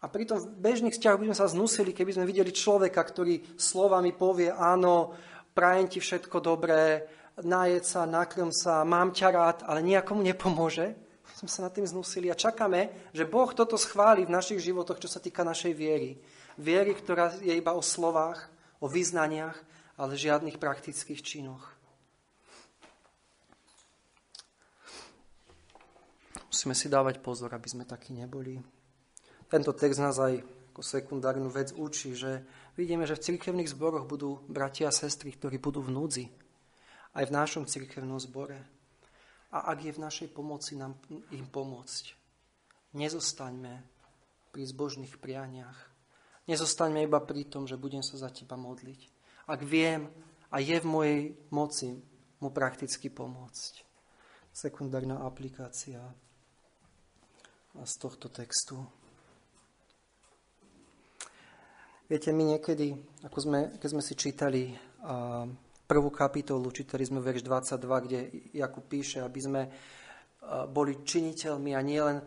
a 0.02 0.06
pritom 0.10 0.42
v 0.42 0.50
bežných 0.58 0.98
vzťahoch 0.98 1.22
by 1.22 1.30
sme 1.30 1.38
sa 1.38 1.46
znusili, 1.46 1.94
keby 1.94 2.18
sme 2.18 2.26
videli 2.26 2.50
človeka, 2.50 2.98
ktorý 2.98 3.54
slovami 3.54 4.18
povie 4.18 4.50
áno, 4.50 5.14
prajem 5.54 5.86
ti 5.94 6.02
všetko 6.02 6.42
dobré, 6.42 7.06
najed 7.46 7.86
sa, 7.86 8.10
nakrm 8.10 8.50
sa, 8.50 8.82
mám 8.82 9.14
ťa 9.14 9.30
rád, 9.30 9.58
ale 9.70 9.86
nijakomu 9.86 10.26
nepomôže. 10.26 10.98
Sme 11.40 11.48
sa 11.54 11.70
nad 11.70 11.72
tým 11.72 11.86
znusili 11.86 12.34
a 12.34 12.36
čakáme, 12.36 13.14
že 13.14 13.30
Boh 13.30 13.54
toto 13.54 13.78
schváli 13.78 14.26
v 14.26 14.34
našich 14.34 14.60
životoch, 14.60 14.98
čo 14.98 15.08
sa 15.08 15.22
týka 15.22 15.46
našej 15.46 15.72
viery. 15.72 16.18
Viery, 16.58 16.98
ktorá 16.98 17.32
je 17.40 17.54
iba 17.54 17.78
o 17.78 17.86
slovách, 17.86 18.50
o 18.82 18.90
vyznaniach, 18.90 19.56
ale 19.96 20.20
žiadnych 20.20 20.60
praktických 20.60 21.22
činoch. 21.22 21.79
Musíme 26.50 26.74
si 26.74 26.90
dávať 26.90 27.22
pozor, 27.22 27.54
aby 27.54 27.70
sme 27.70 27.86
takí 27.86 28.12
neboli. 28.18 28.58
Tento 29.46 29.74
text 29.74 30.02
nás 30.02 30.18
aj 30.18 30.42
ako 30.74 30.82
sekundárnu 30.82 31.50
vec 31.54 31.74
učí, 31.78 32.18
že 32.18 32.42
vidíme, 32.74 33.06
že 33.06 33.18
v 33.18 33.26
cirkevných 33.34 33.70
zboroch 33.70 34.10
budú 34.10 34.42
bratia 34.50 34.90
a 34.90 34.96
sestry, 34.96 35.34
ktorí 35.34 35.62
budú 35.62 35.86
v 35.86 35.94
núdzi. 35.94 36.26
Aj 37.14 37.26
v 37.26 37.36
našom 37.36 37.70
cirkevnom 37.70 38.18
zbore 38.18 38.58
a 39.50 39.74
ak 39.74 39.78
je 39.82 39.92
v 39.98 40.04
našej 40.06 40.30
pomoci 40.30 40.78
nám 40.78 40.98
im 41.34 41.46
pomôcť. 41.50 42.14
Nezostaňme 42.94 43.82
pri 44.54 44.64
zbožných 44.66 45.18
prianiach. 45.18 45.78
Nezostaňme 46.50 47.06
iba 47.06 47.22
pri 47.22 47.46
tom, 47.46 47.70
že 47.70 47.78
budem 47.78 48.02
sa 48.02 48.18
za 48.18 48.30
teba 48.34 48.58
modliť. 48.58 49.10
Ak 49.50 49.62
viem 49.66 50.10
a 50.50 50.58
je 50.62 50.78
v 50.82 50.86
mojej 50.86 51.22
moci 51.54 51.98
mu 52.42 52.50
prakticky 52.50 53.10
pomôcť. 53.10 53.86
Sekundárna 54.50 55.22
aplikácia 55.22 56.02
z 57.78 57.94
tohto 58.02 58.30
textu. 58.34 58.82
Viete, 62.10 62.34
my 62.34 62.58
niekedy, 62.58 62.98
ako 63.22 63.38
sme, 63.38 63.60
keď 63.78 63.90
sme 63.94 64.02
si 64.02 64.18
čítali 64.18 64.74
prvú 65.86 66.10
kapitolu, 66.10 66.74
čítali 66.74 67.06
sme 67.06 67.22
verš 67.22 67.46
22, 67.46 68.06
kde 68.06 68.20
Jakub 68.58 68.86
píše, 68.90 69.22
aby 69.22 69.40
sme 69.42 69.62
boli 70.74 71.06
činiteľmi 71.06 71.78
a 71.78 71.82
nielen 71.86 72.18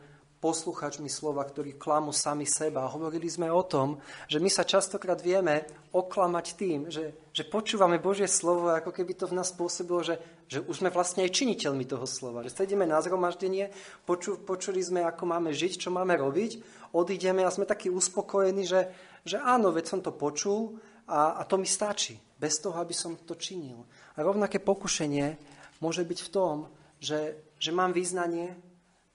posluchačmi 0.43 1.07
slova, 1.07 1.47
ktorí 1.47 1.79
klamú 1.79 2.11
sami 2.11 2.43
seba. 2.51 2.91
Hovorili 2.91 3.31
sme 3.31 3.47
o 3.47 3.63
tom, 3.63 4.03
že 4.27 4.43
my 4.43 4.51
sa 4.51 4.67
častokrát 4.67 5.23
vieme 5.23 5.63
oklamať 5.95 6.47
tým, 6.59 6.91
že, 6.91 7.31
že 7.31 7.47
počúvame 7.47 8.03
Božie 8.03 8.27
slovo, 8.27 8.75
ako 8.75 8.91
keby 8.91 9.15
to 9.15 9.31
v 9.31 9.39
nás 9.39 9.55
spôsobilo, 9.55 10.03
že, 10.03 10.19
že 10.53 10.61
už 10.61 10.85
sme 10.85 10.93
vlastne 10.93 11.25
aj 11.25 11.33
činiteľmi 11.33 11.89
toho 11.89 12.05
slova. 12.05 12.45
Že 12.45 12.53
sedíme 12.53 12.85
na 12.85 13.01
zhromaždenie, 13.01 13.73
poču, 14.05 14.37
počuli 14.37 14.85
sme, 14.85 15.01
ako 15.01 15.25
máme 15.25 15.49
žiť, 15.49 15.89
čo 15.89 15.89
máme 15.89 16.13
robiť, 16.21 16.61
odídeme 16.93 17.41
a 17.41 17.49
sme 17.49 17.65
takí 17.65 17.89
uspokojení, 17.89 18.69
že, 18.69 18.93
že 19.25 19.41
áno, 19.41 19.73
veď 19.73 19.85
som 19.89 20.01
to 20.05 20.13
počul 20.13 20.77
a, 21.09 21.41
a 21.41 21.43
to 21.49 21.57
mi 21.57 21.65
stačí 21.65 22.21
bez 22.37 22.61
toho, 22.61 22.77
aby 22.77 22.93
som 22.93 23.17
to 23.25 23.33
činil. 23.41 23.89
A 24.13 24.21
rovnaké 24.21 24.61
pokušenie 24.61 25.41
môže 25.81 26.05
byť 26.05 26.19
v 26.21 26.33
tom, 26.33 26.69
že, 27.01 27.49
že 27.57 27.73
mám 27.73 27.97
význanie, 27.97 28.53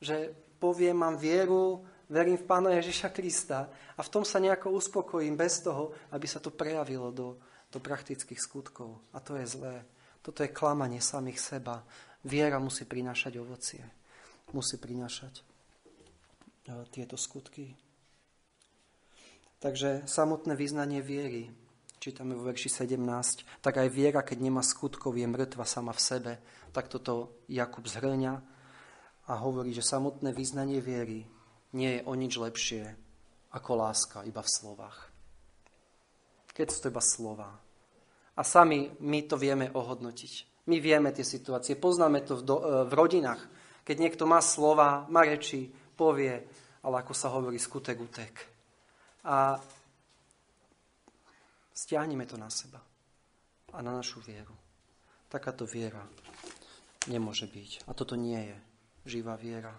že 0.01 0.33
poviem, 0.57 0.97
mám 0.97 1.21
vieru, 1.21 1.85
verím 2.09 2.41
v 2.41 2.47
Pána 2.49 2.73
Ježiša 2.81 3.13
Krista 3.13 3.69
a 3.93 4.01
v 4.01 4.09
tom 4.09 4.25
sa 4.25 4.41
nejako 4.41 4.73
uspokojím 4.73 5.37
bez 5.37 5.61
toho, 5.61 5.93
aby 6.09 6.25
sa 6.25 6.41
to 6.41 6.49
prejavilo 6.49 7.13
do, 7.13 7.37
do 7.69 7.77
praktických 7.77 8.41
skutkov. 8.41 8.97
A 9.13 9.21
to 9.21 9.37
je 9.37 9.45
zlé. 9.45 9.85
Toto 10.27 10.43
je 10.43 10.51
klamanie 10.51 10.99
samých 10.99 11.39
seba. 11.39 11.87
Viera 12.27 12.59
musí 12.59 12.83
prinášať 12.83 13.39
ovocie. 13.39 13.79
Musí 14.51 14.75
prinášať 14.75 15.39
e, 15.39 15.43
tieto 16.91 17.15
skutky. 17.15 17.71
Takže 19.63 20.03
samotné 20.03 20.59
význanie 20.59 20.99
viery 20.99 21.47
čítame 22.03 22.35
vo 22.35 22.43
verši 22.43 22.87
17, 22.87 23.63
tak 23.63 23.79
aj 23.79 23.87
viera, 23.87 24.19
keď 24.19 24.37
nemá 24.43 24.59
skutkov, 24.59 25.15
je 25.15 25.27
mŕtva 25.27 25.63
sama 25.63 25.95
v 25.95 26.03
sebe. 26.03 26.33
Tak 26.75 26.91
toto 26.91 27.43
Jakub 27.47 27.87
zhrňa 27.87 28.33
a 29.27 29.33
hovorí, 29.39 29.71
že 29.71 29.83
samotné 29.83 30.35
význanie 30.35 30.83
viery 30.83 31.23
nie 31.71 31.99
je 31.99 32.01
o 32.03 32.13
nič 32.19 32.35
lepšie 32.35 32.83
ako 33.55 33.71
láska 33.79 34.27
iba 34.27 34.43
v 34.43 34.53
slovách. 34.59 35.07
Keď 36.51 36.67
sú 36.67 36.77
to 36.83 36.91
iba 36.91 37.03
slova. 37.03 37.49
A 38.37 38.41
sami 38.45 38.93
my 39.01 39.19
to 39.25 39.35
vieme 39.35 39.73
ohodnotiť. 39.73 40.65
My 40.69 40.77
vieme 40.77 41.09
tie 41.09 41.25
situácie, 41.25 41.79
poznáme 41.79 42.21
to 42.21 42.37
v, 42.39 42.43
do, 42.45 42.55
e, 42.59 42.63
v 42.85 42.93
rodinách. 42.93 43.41
Keď 43.81 43.95
niekto 43.97 44.23
má 44.29 44.43
slova, 44.43 45.07
má 45.09 45.23
reči, 45.23 45.71
povie, 45.95 46.35
ale 46.83 46.95
ako 47.01 47.13
sa 47.15 47.33
hovorí, 47.33 47.57
skutek 47.57 47.97
utek. 47.97 48.33
A 49.25 49.57
Stiahneme 51.77 52.25
to 52.25 52.41
na 52.41 52.49
seba 52.49 52.81
a 53.69 53.77
na 53.85 53.93
našu 53.93 54.17
vieru. 54.25 54.57
Takáto 55.29 55.69
viera 55.69 56.01
nemôže 57.05 57.45
byť. 57.45 57.85
A 57.85 57.93
toto 57.93 58.17
nie 58.17 58.49
je 58.49 58.57
živá 59.05 59.37
viera. 59.37 59.69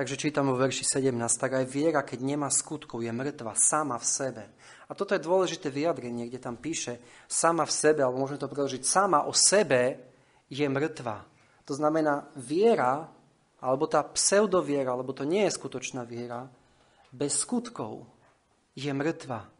Takže 0.00 0.16
čítam 0.16 0.48
vo 0.48 0.56
verši 0.56 0.96
17, 0.96 1.12
tak 1.36 1.60
aj 1.60 1.68
viera, 1.68 2.00
keď 2.00 2.24
nemá 2.24 2.48
skutkov, 2.48 3.04
je 3.04 3.12
mŕtva 3.12 3.52
sama 3.52 4.00
v 4.00 4.08
sebe. 4.08 4.44
A 4.88 4.96
toto 4.96 5.12
je 5.12 5.20
dôležité 5.20 5.68
vyjadrenie, 5.68 6.24
kde 6.24 6.40
tam 6.40 6.56
píše 6.56 7.04
sama 7.28 7.68
v 7.68 7.76
sebe, 7.76 8.00
alebo 8.00 8.24
môžeme 8.24 8.40
to 8.40 8.48
preložiť, 8.48 8.80
sama 8.80 9.28
o 9.28 9.36
sebe 9.36 10.00
je 10.48 10.64
mŕtva. 10.64 11.28
To 11.68 11.76
znamená, 11.76 12.32
viera, 12.32 13.12
alebo 13.60 13.84
tá 13.84 14.00
pseudoviera, 14.00 14.96
alebo 14.96 15.12
to 15.12 15.28
nie 15.28 15.44
je 15.44 15.60
skutočná 15.60 16.08
viera, 16.08 16.48
bez 17.12 17.44
skutkov 17.44 18.08
je 18.72 18.88
mŕtva. 18.96 19.52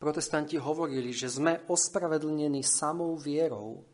Protestanti 0.00 0.56
hovorili, 0.56 1.12
že 1.12 1.28
sme 1.28 1.68
ospravedlnení 1.68 2.64
samou 2.64 3.12
vierou, 3.20 3.84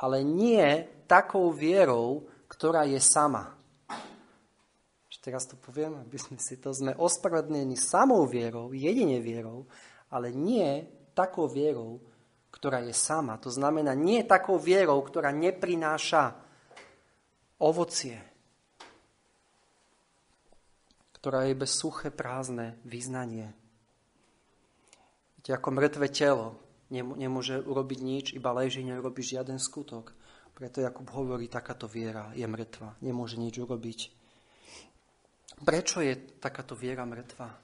ale 0.00 0.24
nie 0.24 0.64
takou 1.04 1.52
vierou, 1.52 2.24
ktorá 2.48 2.88
je 2.88 3.04
sama. 3.04 3.55
Teraz 5.26 5.42
to 5.50 5.58
poviem, 5.58 6.06
aby 6.06 6.14
sme 6.22 6.38
si 6.38 6.54
to... 6.62 6.70
Sme 6.70 6.94
ospravedlnení 6.94 7.74
samou 7.74 8.30
vierou, 8.30 8.70
jedine 8.70 9.18
vierou, 9.18 9.66
ale 10.06 10.30
nie 10.30 10.86
takou 11.18 11.50
vierou, 11.50 11.98
ktorá 12.54 12.78
je 12.86 12.94
sama. 12.94 13.34
To 13.42 13.50
znamená, 13.50 13.90
nie 13.98 14.22
takou 14.22 14.54
vierou, 14.54 15.02
ktorá 15.02 15.34
neprináša 15.34 16.30
ovocie, 17.58 18.22
ktorá 21.18 21.50
je 21.50 21.58
bez 21.58 21.74
suché, 21.74 22.14
prázdne 22.14 22.78
vyznanie. 22.86 23.50
Viete, 25.42 25.50
ako 25.58 25.74
mŕtve 25.74 26.06
telo 26.06 26.54
nemôže 26.94 27.66
urobiť 27.66 27.98
nič, 27.98 28.26
iba 28.30 28.54
leží, 28.54 28.86
neurobi 28.86 29.26
žiaden 29.26 29.58
skutok. 29.58 30.14
Preto 30.54 30.78
Jakub 30.78 31.10
hovorí, 31.10 31.50
takáto 31.50 31.90
viera 31.90 32.30
je 32.38 32.46
mŕtva, 32.46 32.94
nemôže 33.02 33.42
nič 33.42 33.58
urobiť. 33.58 34.15
Prečo 35.64 36.04
je 36.04 36.16
takáto 36.36 36.76
viera 36.76 37.08
mŕtva? 37.08 37.56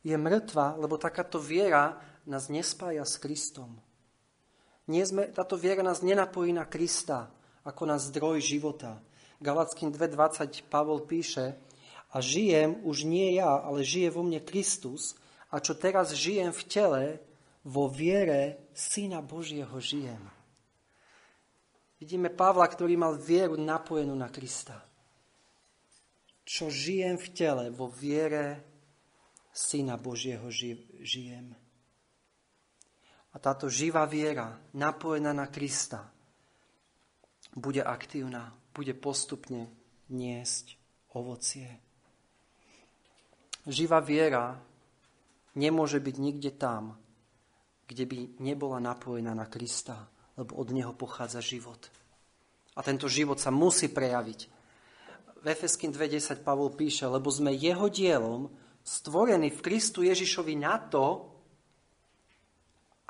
Je 0.00 0.16
mŕtva, 0.16 0.80
lebo 0.80 0.96
takáto 0.96 1.36
viera 1.36 2.00
nás 2.24 2.48
nespája 2.48 3.04
s 3.04 3.20
Kristom. 3.20 3.76
Nie 4.88 5.06
sme, 5.06 5.30
táto 5.30 5.54
viera 5.60 5.84
nás 5.84 6.00
nenapojí 6.00 6.50
na 6.56 6.66
Krista 6.66 7.30
ako 7.62 7.86
na 7.86 8.00
zdroj 8.00 8.42
života. 8.42 8.98
Galackým 9.38 9.94
2.20 9.94 10.66
Pavol 10.66 11.06
píše, 11.06 11.58
a 12.12 12.20
žijem 12.20 12.76
už 12.84 13.08
nie 13.08 13.40
ja, 13.40 13.48
ale 13.48 13.80
žije 13.80 14.12
vo 14.12 14.20
mne 14.20 14.44
Kristus 14.44 15.16
a 15.48 15.60
čo 15.64 15.72
teraz 15.72 16.12
žijem 16.12 16.52
v 16.52 16.62
tele, 16.68 17.04
vo 17.64 17.88
viere 17.88 18.68
Syna 18.76 19.24
Božieho 19.24 19.72
žijem. 19.80 20.20
Vidíme 22.02 22.28
Pavla, 22.28 22.66
ktorý 22.66 22.98
mal 22.98 23.14
vieru 23.14 23.54
napojenú 23.54 24.12
na 24.12 24.28
Krista. 24.28 24.91
Čo 26.52 26.68
žijem 26.68 27.16
v 27.16 27.28
tele, 27.32 27.64
vo 27.72 27.88
viere 27.88 28.60
Syna 29.56 29.96
Božieho 29.96 30.52
žijem. 31.00 31.56
A 33.32 33.36
táto 33.40 33.72
živá 33.72 34.04
viera, 34.04 34.60
napojená 34.76 35.32
na 35.32 35.48
Krista, 35.48 36.12
bude 37.56 37.80
aktívna, 37.80 38.52
bude 38.76 38.92
postupne 38.92 39.72
niesť 40.12 40.76
ovocie. 41.16 41.72
Živá 43.64 44.04
viera 44.04 44.60
nemôže 45.56 46.04
byť 46.04 46.16
nikde 46.20 46.52
tam, 46.52 47.00
kde 47.88 48.04
by 48.04 48.18
nebola 48.44 48.76
napojená 48.76 49.32
na 49.32 49.48
Krista, 49.48 50.04
lebo 50.36 50.60
od 50.60 50.68
Neho 50.68 50.92
pochádza 50.92 51.40
život. 51.40 51.88
A 52.76 52.84
tento 52.84 53.08
život 53.08 53.40
sa 53.40 53.48
musí 53.48 53.88
prejaviť. 53.88 54.60
V 55.42 55.46
Efeským 55.50 55.90
2.10 55.90 56.46
Pavol 56.46 56.70
píše, 56.70 57.02
lebo 57.10 57.26
sme 57.26 57.50
Jeho 57.50 57.90
dielom 57.90 58.46
stvorení 58.86 59.50
v 59.50 59.58
Kristu 59.58 60.06
Ježišovi 60.06 60.54
na 60.54 60.78
to, 60.78 61.26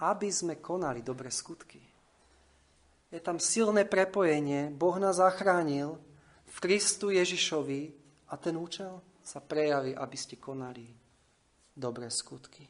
aby 0.01 0.33
sme 0.33 0.57
konali 0.57 1.05
dobré 1.05 1.29
skutky. 1.29 1.81
Je 3.13 3.21
tam 3.21 3.37
silné 3.37 3.85
prepojenie, 3.85 4.73
Boh 4.73 4.97
nás 4.97 5.21
zachránil 5.21 6.01
v 6.49 6.57
Kristu 6.57 7.13
Ježišovi 7.13 7.93
a 8.33 8.41
ten 8.41 8.57
účel 8.57 9.05
sa 9.21 9.45
prejaví, 9.45 9.93
aby 9.93 10.17
ste 10.17 10.41
konali 10.41 10.89
dobré 11.77 12.09
skutky. 12.09 12.65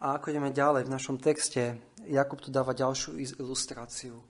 A 0.00 0.16
ako 0.16 0.32
ideme 0.32 0.48
ďalej 0.48 0.88
v 0.88 0.94
našom 0.96 1.16
texte, 1.20 1.76
Jakub 2.08 2.40
tu 2.40 2.48
dáva 2.48 2.72
ďalšiu 2.72 3.40
ilustráciu, 3.40 4.20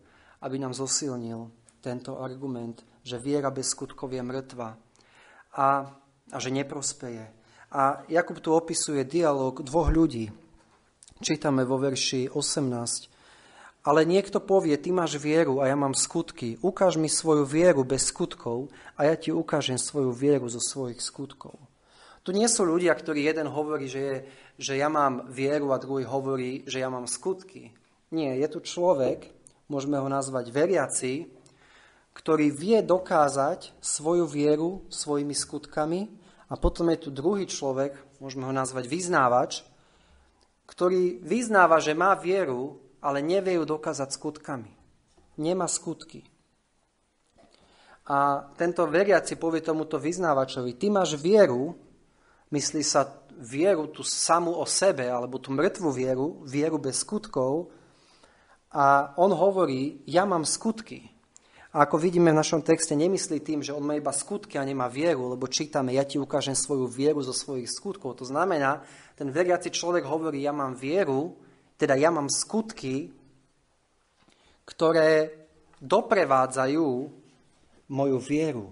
aby 0.42 0.58
nám 0.58 0.74
zosilnil 0.74 1.50
tento 1.82 2.18
argument, 2.18 2.82
že 3.04 3.20
viera 3.20 3.52
bez 3.52 3.70
skutkov 3.76 4.10
je 4.10 4.24
mŕtva 4.24 4.80
a, 5.52 5.68
a 6.32 6.36
že 6.40 6.50
neprospeje. 6.50 7.28
A 7.70 8.02
Jakub 8.08 8.40
tu 8.40 8.56
opisuje 8.56 9.04
dialog 9.04 9.60
dvoch 9.60 9.92
ľudí. 9.92 10.32
Čítame 11.20 11.62
vo 11.68 11.76
verši 11.78 12.32
18. 12.32 13.14
Ale 13.84 14.08
niekto 14.08 14.40
povie, 14.40 14.80
ty 14.80 14.88
máš 14.96 15.20
vieru 15.20 15.60
a 15.60 15.68
ja 15.68 15.76
mám 15.76 15.92
skutky. 15.92 16.56
Ukáž 16.64 16.96
mi 16.96 17.12
svoju 17.12 17.44
vieru 17.44 17.84
bez 17.84 18.08
skutkov 18.08 18.72
a 18.96 19.04
ja 19.04 19.14
ti 19.14 19.28
ukážem 19.28 19.76
svoju 19.76 20.08
vieru 20.16 20.48
zo 20.48 20.56
svojich 20.56 21.04
skutkov. 21.04 21.60
Tu 22.24 22.32
nie 22.32 22.48
sú 22.48 22.64
ľudia, 22.64 22.96
ktorí 22.96 23.28
jeden 23.28 23.52
hovorí, 23.52 23.84
že, 23.84 24.00
je, 24.00 24.16
že 24.56 24.80
ja 24.80 24.88
mám 24.88 25.28
vieru 25.28 25.76
a 25.76 25.82
druhý 25.82 26.08
hovorí, 26.08 26.64
že 26.64 26.80
ja 26.80 26.88
mám 26.88 27.04
skutky. 27.04 27.76
Nie, 28.08 28.40
je 28.40 28.48
tu 28.48 28.64
človek, 28.64 29.28
môžeme 29.68 30.00
ho 30.00 30.08
nazvať 30.08 30.48
veriaci, 30.48 31.28
ktorý 32.14 32.54
vie 32.54 32.78
dokázať 32.80 33.74
svoju 33.82 34.24
vieru 34.30 34.86
svojimi 34.88 35.34
skutkami 35.34 36.08
a 36.48 36.54
potom 36.54 36.88
je 36.94 36.98
tu 37.04 37.10
druhý 37.10 37.44
človek, 37.50 37.98
môžeme 38.22 38.46
ho 38.46 38.54
nazvať 38.54 38.86
vyznávač, 38.86 39.66
ktorý 40.70 41.20
vyznáva, 41.20 41.82
že 41.82 41.92
má 41.92 42.14
vieru, 42.16 42.80
ale 43.04 43.20
nevie 43.20 43.60
ju 43.60 43.68
dokázať 43.68 44.08
skutkami. 44.14 44.70
Nemá 45.36 45.66
skutky. 45.66 46.24
A 48.04 48.48
tento 48.56 48.84
veriaci 48.84 49.40
povie 49.40 49.64
tomuto 49.64 49.96
vyznávačovi, 49.96 50.76
ty 50.76 50.92
máš 50.92 51.16
vieru, 51.16 51.72
myslí 52.52 52.82
sa 52.84 53.24
vieru 53.34 53.88
tu 53.90 54.04
samú 54.06 54.54
o 54.54 54.64
sebe, 54.68 55.08
alebo 55.08 55.40
tú 55.40 55.50
mŕtvú 55.50 55.90
vieru, 55.90 56.26
vieru 56.46 56.78
bez 56.78 57.02
skutkov. 57.02 57.72
A 58.70 59.16
on 59.18 59.32
hovorí, 59.32 60.04
ja 60.06 60.28
mám 60.28 60.46
skutky. 60.46 61.13
A 61.74 61.90
ako 61.90 61.98
vidíme 61.98 62.30
v 62.30 62.38
našom 62.38 62.62
texte, 62.62 62.94
nemyslí 62.94 63.42
tým, 63.42 63.58
že 63.58 63.74
on 63.74 63.82
má 63.82 63.98
iba 63.98 64.14
skutky 64.14 64.54
a 64.54 64.62
nemá 64.62 64.86
vieru, 64.86 65.34
lebo 65.34 65.50
čítame, 65.50 65.90
ja 65.90 66.06
ti 66.06 66.22
ukážem 66.22 66.54
svoju 66.54 66.86
vieru 66.86 67.18
zo 67.18 67.34
svojich 67.34 67.66
skutkov. 67.66 68.14
To 68.22 68.30
znamená, 68.30 68.86
ten 69.18 69.34
veriaci 69.34 69.74
človek 69.74 70.06
hovorí, 70.06 70.46
ja 70.46 70.54
mám 70.54 70.78
vieru, 70.78 71.34
teda 71.74 71.98
ja 71.98 72.14
mám 72.14 72.30
skutky, 72.30 73.10
ktoré 74.62 75.34
doprevádzajú 75.82 76.86
moju 77.90 78.18
vieru. 78.22 78.70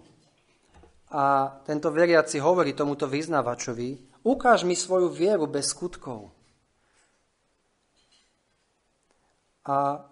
A 1.11 1.59
tento 1.67 1.91
veriaci 1.91 2.39
hovorí 2.39 2.71
tomuto 2.71 3.11
vyznávačovi, 3.11 4.23
ukáž 4.23 4.63
mi 4.63 4.79
svoju 4.79 5.11
vieru 5.11 5.51
bez 5.51 5.75
skutkov. 5.75 6.31
A 9.67 10.07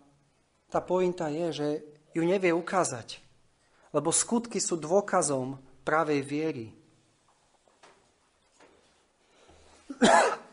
tá 0.66 0.80
pointa 0.82 1.30
je, 1.30 1.47
že 1.55 1.68
ju 2.14 2.22
nevie 2.26 2.50
ukázať, 2.50 3.22
lebo 3.94 4.11
skutky 4.11 4.58
sú 4.58 4.78
dôkazom 4.78 5.58
pravej 5.82 6.20
viery. 6.22 6.66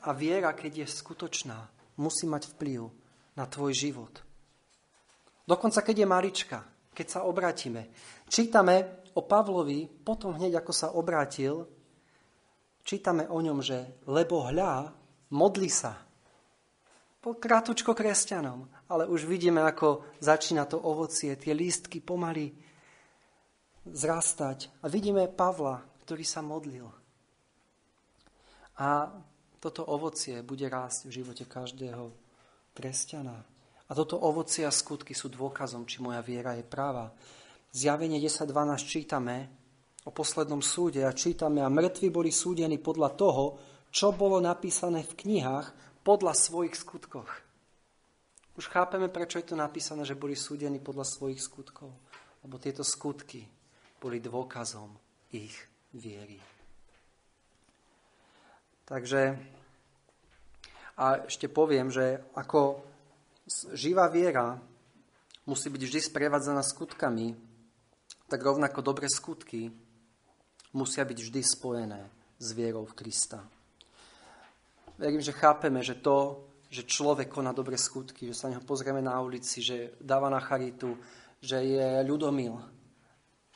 A 0.07 0.09
viera, 0.15 0.55
keď 0.55 0.85
je 0.85 0.87
skutočná, 0.87 1.67
musí 1.99 2.25
mať 2.29 2.55
vplyv 2.55 2.89
na 3.35 3.45
tvoj 3.45 3.73
život. 3.75 4.13
Dokonca 5.47 5.79
keď 5.83 5.95
je 6.03 6.07
malička, 6.07 6.59
keď 6.91 7.07
sa 7.07 7.19
obratíme. 7.29 7.87
Čítame 8.27 9.05
o 9.13 9.21
Pavlovi, 9.23 9.85
potom 9.87 10.35
hneď 10.35 10.59
ako 10.59 10.73
sa 10.73 10.87
obrátil, 10.97 11.69
čítame 12.81 13.29
o 13.29 13.37
ňom, 13.37 13.61
že 13.61 14.01
lebo 14.09 14.47
hľa, 14.49 14.91
modli 15.33 15.69
sa. 15.69 15.93
Po 17.21 17.37
krátučko 17.37 17.93
kresťanom, 17.93 18.65
ale 18.87 19.07
už 19.07 19.27
vidíme, 19.27 19.59
ako 19.63 20.17
začína 20.23 20.63
to 20.65 20.79
ovocie, 20.79 21.35
tie 21.35 21.51
lístky 21.51 21.99
pomaly 21.99 22.55
zrastať. 23.87 24.83
A 24.83 24.87
vidíme 24.87 25.27
Pavla, 25.27 25.83
ktorý 26.03 26.23
sa 26.23 26.39
modlil. 26.43 26.87
A 28.77 29.11
toto 29.59 29.83
ovocie 29.89 30.39
bude 30.45 30.69
rásť 30.69 31.09
v 31.09 31.15
živote 31.23 31.43
každého 31.49 32.13
kresťana. 32.77 33.37
A 33.87 33.91
toto 33.95 34.19
ovocie 34.19 34.67
a 34.67 34.71
skutky 34.71 35.15
sú 35.15 35.31
dôkazom, 35.31 35.87
či 35.87 36.03
moja 36.03 36.19
viera 36.19 36.53
je 36.59 36.63
práva. 36.67 37.09
Zjavenie 37.71 38.19
10.12 38.19 38.83
čítame 38.83 39.35
o 40.07 40.11
poslednom 40.11 40.63
súde 40.63 41.03
a 41.03 41.11
čítame 41.11 41.59
a 41.63 41.71
mŕtvi 41.71 42.07
boli 42.07 42.31
súdení 42.31 42.79
podľa 42.79 43.09
toho, 43.15 43.45
čo 43.91 44.15
bolo 44.15 44.39
napísané 44.39 45.03
v 45.03 45.13
knihách 45.15 45.67
podľa 46.03 46.35
svojich 46.35 46.75
skutkoch. 46.75 47.46
Už 48.57 48.73
chápeme, 48.73 49.05
prečo 49.05 49.37
je 49.37 49.53
to 49.53 49.55
napísané, 49.55 50.01
že 50.01 50.17
boli 50.17 50.33
súdení 50.33 50.81
podľa 50.81 51.05
svojich 51.05 51.37
skutkov. 51.37 51.93
Lebo 52.41 52.57
tieto 52.57 52.81
skutky 52.81 53.45
boli 54.01 54.17
dôkazom 54.17 54.97
ich 55.29 55.53
viery. 55.93 56.41
Takže 58.87 59.37
a 60.97 61.29
ešte 61.29 61.45
poviem, 61.45 61.93
že 61.93 62.17
ako 62.33 62.81
živá 63.77 64.09
viera 64.09 64.57
musí 65.45 65.69
byť 65.69 65.81
vždy 65.85 65.99
sprevádzaná 66.01 66.65
skutkami, 66.65 67.37
tak 68.25 68.41
rovnako 68.41 68.81
dobré 68.81 69.05
skutky 69.05 69.69
musia 70.73 71.05
byť 71.05 71.17
vždy 71.21 71.41
spojené 71.45 72.01
s 72.41 72.47
vierou 72.57 72.89
v 72.89 72.97
Krista. 72.97 73.45
Verím, 74.97 75.21
že 75.21 75.37
chápeme, 75.37 75.85
že 75.85 76.01
to, 76.01 76.41
že 76.67 76.83
človek 76.83 77.31
koná 77.31 77.55
dobré 77.55 77.79
skutky, 77.79 78.27
že 78.27 78.35
sa 78.35 78.51
neho 78.51 78.63
pozrieme 78.63 78.99
na 78.99 79.19
ulici, 79.23 79.63
že 79.63 79.95
dáva 80.03 80.27
na 80.27 80.43
charitu, 80.43 80.99
že 81.39 81.63
je 81.63 81.87
ľudomil, 82.03 82.59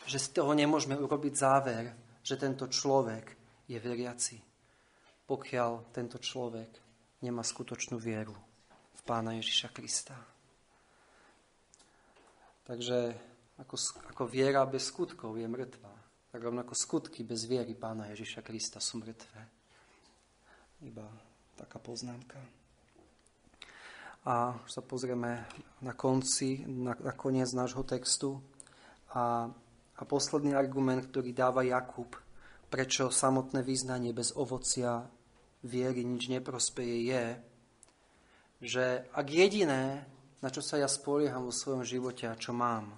že 0.08 0.18
z 0.18 0.28
toho 0.42 0.56
nemôžeme 0.56 0.96
urobiť 0.96 1.34
záver, 1.36 1.84
že 2.24 2.40
tento 2.40 2.70
človek 2.70 3.36
je 3.68 3.78
veriaci, 3.78 4.38
pokiaľ 5.28 5.92
tento 5.92 6.18
človek 6.22 6.70
nemá 7.22 7.44
skutočnú 7.44 7.98
vieru 8.00 8.34
v 8.96 9.02
Pána 9.04 9.36
Ježiša 9.38 9.70
Krista. 9.74 10.16
Takže 12.66 13.14
ako, 13.60 13.76
ako 14.16 14.24
viera 14.30 14.64
bez 14.64 14.90
skutkov 14.90 15.36
je 15.36 15.46
mŕtva, 15.50 15.92
tak 16.32 16.40
rovnako 16.40 16.72
skutky 16.72 17.28
bez 17.28 17.44
viery 17.44 17.76
Pána 17.76 18.08
Ježiša 18.14 18.42
Krista 18.46 18.80
sú 18.80 19.04
mŕtve. 19.04 19.42
Iba 20.82 21.06
taká 21.60 21.78
poznámka. 21.78 22.61
A 24.22 24.54
už 24.62 24.70
sa 24.70 24.86
pozrieme 24.86 25.50
na 25.82 25.98
konci, 25.98 26.62
na, 26.70 26.94
na 26.94 27.14
koniec 27.18 27.50
nášho 27.58 27.82
textu. 27.82 28.38
A, 29.18 29.50
a 29.98 30.02
posledný 30.06 30.54
argument, 30.54 31.10
ktorý 31.10 31.34
dáva 31.34 31.66
Jakub, 31.66 32.14
prečo 32.70 33.10
samotné 33.10 33.66
význanie 33.66 34.14
bez 34.14 34.38
ovocia 34.38 35.10
viery 35.66 36.06
nič 36.06 36.30
neprospeje, 36.30 36.98
je, 37.10 37.26
že 38.62 38.86
ak 39.10 39.26
jediné, 39.26 40.06
na 40.42 40.50
čo 40.54 40.62
sa 40.62 40.78
ja 40.78 40.86
spolieham 40.86 41.50
vo 41.50 41.54
svojom 41.54 41.82
živote 41.82 42.30
a 42.30 42.38
čo 42.38 42.54
mám, 42.54 42.94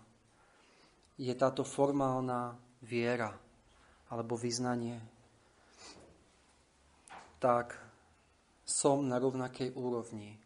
je 1.16 1.32
táto 1.40 1.64
formálna 1.64 2.60
viera 2.84 3.32
alebo 4.12 4.36
vyznanie, 4.36 5.00
tak 7.40 7.80
som 8.64 9.08
na 9.08 9.20
rovnakej 9.20 9.76
úrovni, 9.76 10.43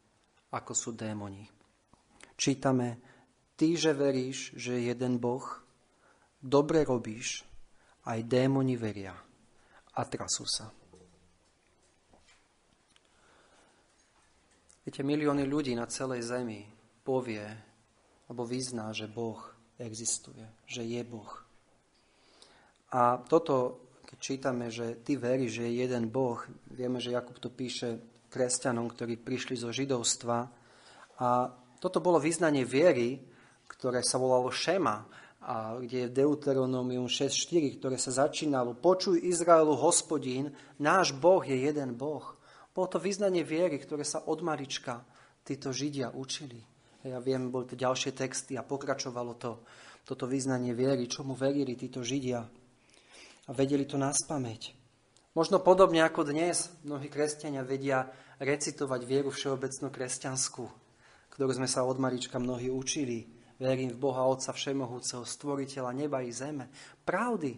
ako 0.51 0.71
sú 0.73 0.89
démoni. 0.95 1.43
Čítame, 2.37 3.01
ty, 3.57 3.73
že 3.73 3.91
veríš, 3.91 4.53
že 4.55 4.77
je 4.77 4.93
jeden 4.93 5.17
Boh, 5.17 5.43
dobre 6.39 6.85
robíš, 6.85 7.43
aj 8.07 8.23
démoni 8.23 8.79
veria 8.79 9.17
a 9.97 10.01
trasú 10.05 10.45
sa. 10.47 10.71
Viete, 14.87 15.03
milióny 15.03 15.43
ľudí 15.43 15.75
na 15.75 15.83
celej 15.91 16.23
zemi 16.23 16.63
povie, 17.03 17.43
lebo 18.31 18.47
vyzná, 18.47 18.95
že 18.95 19.11
Boh 19.11 19.41
existuje, 19.75 20.47
že 20.63 20.87
je 20.87 21.03
Boh. 21.03 21.43
A 22.95 23.19
toto, 23.19 23.83
keď 24.07 24.17
čítame, 24.23 24.71
že 24.71 24.95
ty 25.03 25.19
veríš, 25.19 25.59
že 25.59 25.67
je 25.67 25.83
jeden 25.83 26.07
Boh, 26.07 26.39
vieme, 26.71 27.03
že 27.03 27.11
Jakub 27.11 27.35
to 27.35 27.51
píše 27.51 27.99
kresťanom, 28.30 28.91
ktorí 28.91 29.19
prišli 29.19 29.55
zo 29.59 29.71
židovstva. 29.71 30.38
A 31.23 31.28
toto 31.78 31.99
bolo 31.99 32.21
vyznanie 32.21 32.67
viery, 32.67 33.19
ktoré 33.67 34.01
sa 34.03 34.21
volalo 34.21 34.49
Šema, 34.53 35.05
a 35.47 35.80
kde 35.80 36.05
je 36.05 36.15
Deuteronomium 36.15 37.07
6.4, 37.07 37.80
ktoré 37.80 37.95
sa 37.95 38.28
začínalo 38.28 38.75
Počuj 38.75 39.23
Izraelu, 39.23 39.80
hospodín, 39.80 40.51
náš 40.75 41.15
Boh 41.15 41.39
je 41.39 41.55
jeden 41.55 41.95
Boh. 41.95 42.36
Bolo 42.75 42.88
to 42.91 42.99
vyznanie 42.99 43.47
viery, 43.47 43.80
ktoré 43.80 44.03
sa 44.03 44.28
od 44.28 44.43
malička 44.43 45.01
títo 45.47 45.71
Židia 45.71 46.11
učili. 46.11 46.59
Ja 47.07 47.23
viem, 47.23 47.47
boli 47.47 47.63
to 47.63 47.80
ďalšie 47.80 48.11
texty 48.11 48.59
a 48.59 48.67
pokračovalo 48.67 49.39
to, 49.39 49.63
toto 50.03 50.28
vyznanie 50.28 50.75
viery, 50.75 51.07
čomu 51.07 51.32
verili 51.34 51.80
títo 51.80 52.03
Židia. 52.03 52.43
A 53.47 53.49
vedeli 53.55 53.88
to 53.88 53.95
nás 53.95 54.19
pamäť. 54.28 54.76
Možno 55.38 55.61
podobne 55.61 56.01
ako 56.01 56.25
dnes 56.33 56.73
mnohí 56.81 57.13
kresťania 57.13 57.61
vedia 57.61 58.09
recitovať 58.41 59.05
vieru 59.05 59.29
všeobecnú 59.29 59.93
kresťanskú, 59.93 60.65
ktorú 61.29 61.51
sme 61.53 61.69
sa 61.69 61.85
od 61.85 62.01
malička 62.01 62.41
mnohí 62.41 62.73
učili 62.73 63.29
Verím 63.61 63.93
v 63.93 64.01
Boha 64.01 64.25
Otca 64.25 64.49
Všemohúceho, 64.49 65.21
Stvoriteľa 65.21 65.93
neba 65.93 66.25
i 66.25 66.33
zeme. 66.33 66.73
Pravdy 67.05 67.53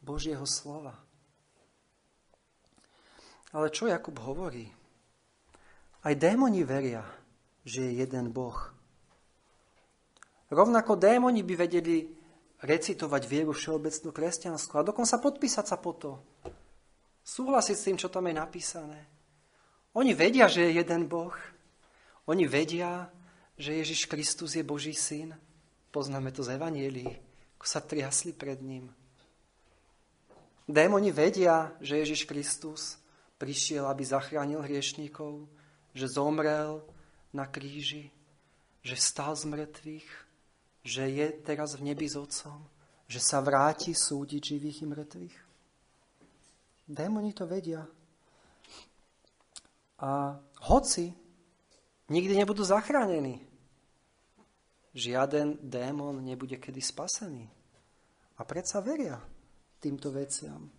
Božieho 0.00 0.48
slova. 0.48 0.96
Ale 3.52 3.72
čo 3.76 3.92
Jakub 3.92 4.16
hovorí? 4.24 4.72
Aj 6.04 6.16
démoni 6.16 6.64
veria, 6.64 7.04
že 7.60 7.92
je 7.92 8.08
jeden 8.08 8.32
Boh. 8.32 8.56
Rovnako 10.48 10.96
démoni 10.96 11.44
by 11.44 11.54
vedeli 11.60 12.08
recitovať 12.64 13.22
vieru 13.28 13.52
všeobecnú 13.52 14.16
kresťanskú 14.16 14.80
a 14.80 14.86
dokonca 14.86 15.20
podpísať 15.20 15.64
sa 15.68 15.76
po 15.76 15.92
to. 15.92 16.10
Súhlasiť 17.28 17.76
s 17.76 17.84
tým, 17.84 18.00
čo 18.00 18.08
tam 18.08 18.24
je 18.24 18.40
napísané. 18.40 19.04
Oni 19.92 20.16
vedia, 20.16 20.48
že 20.48 20.64
je 20.64 20.80
jeden 20.80 21.04
Boh. 21.04 21.36
Oni 22.24 22.48
vedia, 22.48 23.12
že 23.60 23.76
Ježiš 23.76 24.08
Kristus 24.08 24.56
je 24.56 24.64
Boží 24.64 24.96
syn. 24.96 25.36
Poznáme 25.92 26.32
to 26.32 26.40
z 26.40 26.56
Evanielii, 26.56 27.12
ako 27.60 27.66
sa 27.68 27.84
triasli 27.84 28.32
pred 28.32 28.56
ním. 28.64 28.88
Démoni 30.64 31.12
vedia, 31.12 31.72
že 31.84 32.00
Ježiš 32.00 32.24
Kristus 32.24 32.96
prišiel, 33.36 33.84
aby 33.84 34.04
zachránil 34.08 34.64
hriešníkov, 34.64 35.44
že 35.92 36.08
zomrel 36.08 36.80
na 37.32 37.44
kríži, 37.44 38.08
že 38.80 38.96
stal 38.96 39.36
z 39.36 39.48
mŕtvych, 39.52 40.08
že 40.80 41.04
je 41.04 41.26
teraz 41.44 41.76
v 41.76 41.92
nebi 41.92 42.08
s 42.08 42.16
Otcom, 42.16 42.64
že 43.04 43.20
sa 43.20 43.44
vráti 43.44 43.92
súdiť 43.92 44.56
živých 44.56 44.84
i 44.84 44.86
mŕtvych. 44.88 45.47
Démoni 46.88 47.36
to 47.36 47.44
vedia. 47.44 47.84
A 50.00 50.40
hoci 50.64 51.12
nikdy 52.08 52.32
nebudú 52.40 52.64
zachránení, 52.64 53.44
žiaden 54.96 55.60
démon 55.60 56.24
nebude 56.24 56.56
kedy 56.56 56.80
spasený. 56.80 57.44
A 58.38 58.42
predsa 58.46 58.80
veria 58.80 59.20
týmto 59.82 60.08
veciam. 60.14 60.70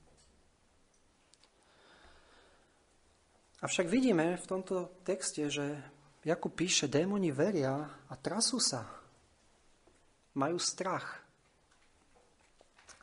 Avšak 3.59 3.91
vidíme 3.91 4.39
v 4.39 4.45
tomto 4.47 5.03
texte, 5.03 5.51
že 5.51 5.83
Jakub 6.23 6.51
píše, 6.51 6.87
démoni 6.87 7.31
veria 7.31 7.87
a 8.07 8.13
trasú 8.19 8.59
sa. 8.59 8.87
Majú 10.35 10.55
strach. 10.59 11.19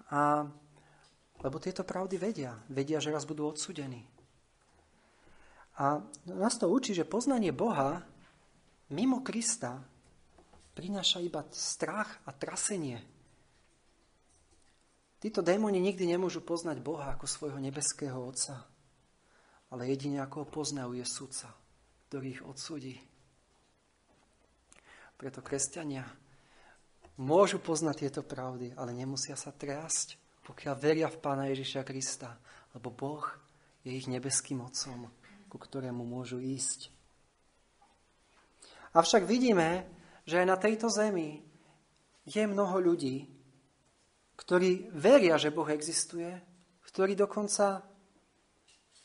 A 0.09 0.49
lebo 1.41 1.57
tieto 1.61 1.85
pravdy 1.85 2.17
vedia. 2.17 2.57
Vedia, 2.71 3.01
že 3.01 3.13
raz 3.13 3.29
budú 3.29 3.49
odsudení. 3.51 4.07
A 5.77 6.01
nás 6.25 6.57
to 6.57 6.73
učí, 6.73 6.97
že 6.97 7.05
poznanie 7.05 7.53
Boha 7.53 8.01
mimo 8.89 9.21
Krista 9.21 9.85
prináša 10.73 11.21
iba 11.21 11.45
strach 11.53 12.21
a 12.25 12.33
trasenie. 12.33 13.01
Títo 15.21 15.41
démoni 15.41 15.81
nikdy 15.81 16.05
nemôžu 16.05 16.45
poznať 16.45 16.81
Boha 16.81 17.17
ako 17.17 17.25
svojho 17.25 17.61
nebeského 17.61 18.17
Otca, 18.17 18.69
ale 19.73 19.89
jedine 19.89 20.21
ako 20.21 20.45
ho 20.45 20.47
poznajú 20.49 20.93
je 20.97 21.07
sudca, 21.09 21.49
ktorý 22.09 22.27
ich 22.37 22.43
odsudí. 22.45 22.97
Preto 25.17 25.41
kresťania 25.41 26.05
môžu 27.17 27.57
poznať 27.57 28.07
tieto 28.07 28.21
pravdy, 28.21 28.77
ale 28.77 28.93
nemusia 28.93 29.33
sa 29.33 29.49
triasť, 29.49 30.21
pokiaľ 30.47 30.75
veria 30.79 31.11
v 31.11 31.19
Pána 31.19 31.51
Ježiša 31.51 31.83
Krista, 31.83 32.39
lebo 32.79 32.95
Boh 32.95 33.27
je 33.83 33.91
ich 33.91 34.07
nebeským 34.07 34.63
Otcom, 34.63 35.11
ku 35.51 35.59
ktorému 35.59 36.07
môžu 36.07 36.39
ísť. 36.39 36.95
Avšak 38.95 39.27
vidíme, 39.27 39.85
že 40.23 40.41
aj 40.41 40.47
na 40.47 40.57
tejto 40.57 40.87
zemi 40.87 41.43
je 42.23 42.43
mnoho 42.47 42.79
ľudí, 42.79 43.27
ktorí 44.39 44.95
veria, 44.95 45.35
že 45.35 45.51
Boh 45.51 45.67
existuje, 45.67 46.31
ktorí 46.87 47.19
dokonca 47.19 47.83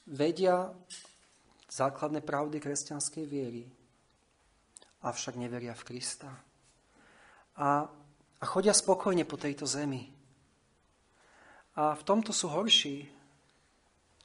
vedia 0.05 0.69
základné 1.71 2.21
pravdy 2.21 2.61
kresťanskej 2.61 3.25
viery, 3.25 3.63
avšak 5.01 5.39
neveria 5.39 5.73
v 5.73 5.85
Krista. 5.87 6.29
A, 7.57 7.85
a 8.37 8.43
chodia 8.45 8.75
spokojne 8.75 9.25
po 9.25 9.39
tejto 9.39 9.65
zemi. 9.65 10.20
A 11.79 11.95
v 11.95 12.03
tomto 12.03 12.35
sú 12.35 12.51
horší, 12.51 13.07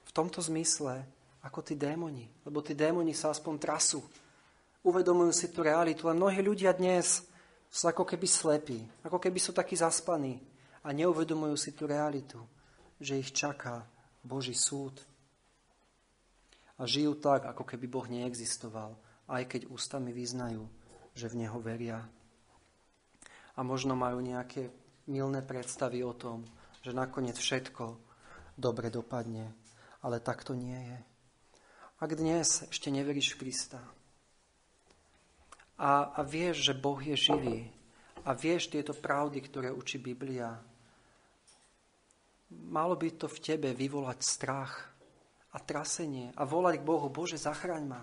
v 0.06 0.10
tomto 0.12 0.42
zmysle, 0.42 1.06
ako 1.46 1.62
tí 1.62 1.78
démoni. 1.78 2.26
Lebo 2.42 2.58
tí 2.62 2.74
démoni 2.74 3.14
sa 3.14 3.30
aspoň 3.30 3.54
trasú 3.62 4.02
uvedomujú 4.86 5.34
si 5.34 5.50
tú 5.50 5.66
realitu. 5.66 6.06
A 6.06 6.14
mnohí 6.14 6.38
ľudia 6.38 6.70
dnes 6.70 7.26
sú 7.66 7.90
ako 7.90 8.06
keby 8.06 8.26
slepí, 8.30 8.78
ako 9.02 9.18
keby 9.18 9.38
sú 9.42 9.50
takí 9.50 9.74
zaspaní 9.74 10.38
a 10.86 10.94
neuvedomujú 10.94 11.58
si 11.58 11.74
tú 11.74 11.90
realitu, 11.90 12.38
že 13.02 13.18
ich 13.18 13.34
čaká 13.34 13.82
Boží 14.22 14.54
súd. 14.54 14.94
A 16.78 16.86
žijú 16.86 17.18
tak, 17.18 17.50
ako 17.50 17.66
keby 17.66 17.86
Boh 17.90 18.06
neexistoval, 18.06 18.94
aj 19.26 19.42
keď 19.50 19.60
ústami 19.74 20.14
vyznajú, 20.14 20.62
že 21.18 21.26
v 21.26 21.42
Neho 21.42 21.58
veria. 21.58 22.06
A 23.58 23.66
možno 23.66 23.98
majú 23.98 24.22
nejaké 24.22 24.70
milné 25.10 25.42
predstavy 25.42 26.06
o 26.06 26.14
tom, 26.14 26.46
že 26.86 26.94
nakoniec 26.94 27.34
všetko 27.34 27.98
dobre 28.54 28.94
dopadne, 28.94 29.50
ale 30.06 30.22
tak 30.22 30.46
to 30.46 30.54
nie 30.54 30.78
je. 30.78 30.98
Ak 31.98 32.14
dnes 32.14 32.62
ešte 32.70 32.94
neveríš 32.94 33.34
v 33.34 33.42
Krista, 33.42 33.82
a, 35.76 36.14
a 36.14 36.20
vieš, 36.22 36.70
že 36.70 36.78
Boh 36.78 36.96
je 37.02 37.18
živý 37.18 37.68
a 38.22 38.32
vieš 38.32 38.70
tieto 38.70 38.94
pravdy, 38.94 39.42
ktoré 39.42 39.68
učí 39.74 39.98
Biblia, 39.98 40.56
malo 42.70 42.94
by 42.94 43.18
to 43.18 43.26
v 43.26 43.42
tebe 43.42 43.74
vyvolať 43.74 44.18
strach 44.22 44.94
a 45.52 45.58
trasenie 45.58 46.30
a 46.38 46.46
volať 46.46 46.80
k 46.80 46.86
Bohu, 46.86 47.10
Bože, 47.10 47.36
zachraň 47.36 47.82
ma, 47.82 48.02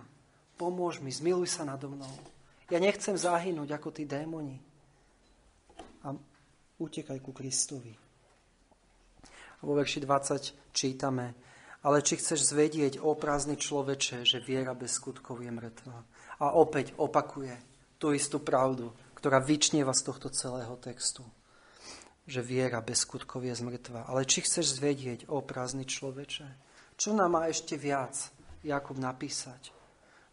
pomôž 0.59 0.99
mi, 0.99 1.09
zmiluj 1.09 1.49
sa 1.49 1.63
nado 1.63 1.88
mnou. 1.88 2.13
Ja 2.67 2.84
nechcem 2.84 3.15
zahynúť 3.15 3.79
ako 3.79 3.89
tí 3.95 4.03
démoni. 4.03 4.59
A 6.03 6.11
utekaj 6.84 7.19
ku 7.23 7.31
Kristovi. 7.31 8.03
Vo 9.64 9.80
verši 9.80 10.03
20 10.03 10.76
čítame, 10.76 11.34
ale 11.84 12.03
či 12.03 12.20
chceš 12.20 12.51
zvedieť, 12.51 12.99
o 12.99 13.16
prázdny 13.16 13.55
človeče, 13.55 14.28
že 14.28 14.43
viera 14.43 14.76
bez 14.76 14.99
skutkov 14.99 15.39
je 15.39 15.51
mŕtva 15.51 16.03
a 16.43 16.59
opäť 16.59 16.95
opakuje 16.99 17.55
tú 17.95 18.11
istú 18.11 18.43
pravdu, 18.43 18.91
ktorá 19.16 19.39
vyčnieva 19.39 19.95
z 19.95 20.11
tohto 20.11 20.28
celého 20.28 20.76
textu. 20.80 21.24
Že 22.28 22.43
viera 22.43 22.80
bez 22.84 23.07
skutkov 23.07 23.43
je 23.43 23.55
zmrtva. 23.55 24.07
Ale 24.07 24.28
či 24.28 24.43
chceš 24.43 24.80
zvedieť, 24.80 25.28
o 25.32 25.43
prázdny 25.43 25.88
človeče, 25.88 26.47
čo 26.99 27.16
nám 27.16 27.36
má 27.36 27.47
ešte 27.47 27.80
viac 27.80 28.16
Jakub 28.64 28.95
napísať? 28.95 29.72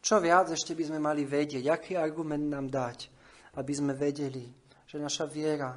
Čo 0.03 0.23
viac 0.23 0.51
ešte 0.51 0.75
by 0.75 0.85
sme 0.87 0.99
mali 1.03 1.27
vedieť? 1.27 1.67
Aký 1.67 1.95
argument 1.99 2.47
nám 2.47 2.71
dať, 2.71 3.11
aby 3.59 3.73
sme 3.75 3.95
vedeli, 3.95 4.47
že 4.87 5.03
naša 5.03 5.27
viera, 5.27 5.75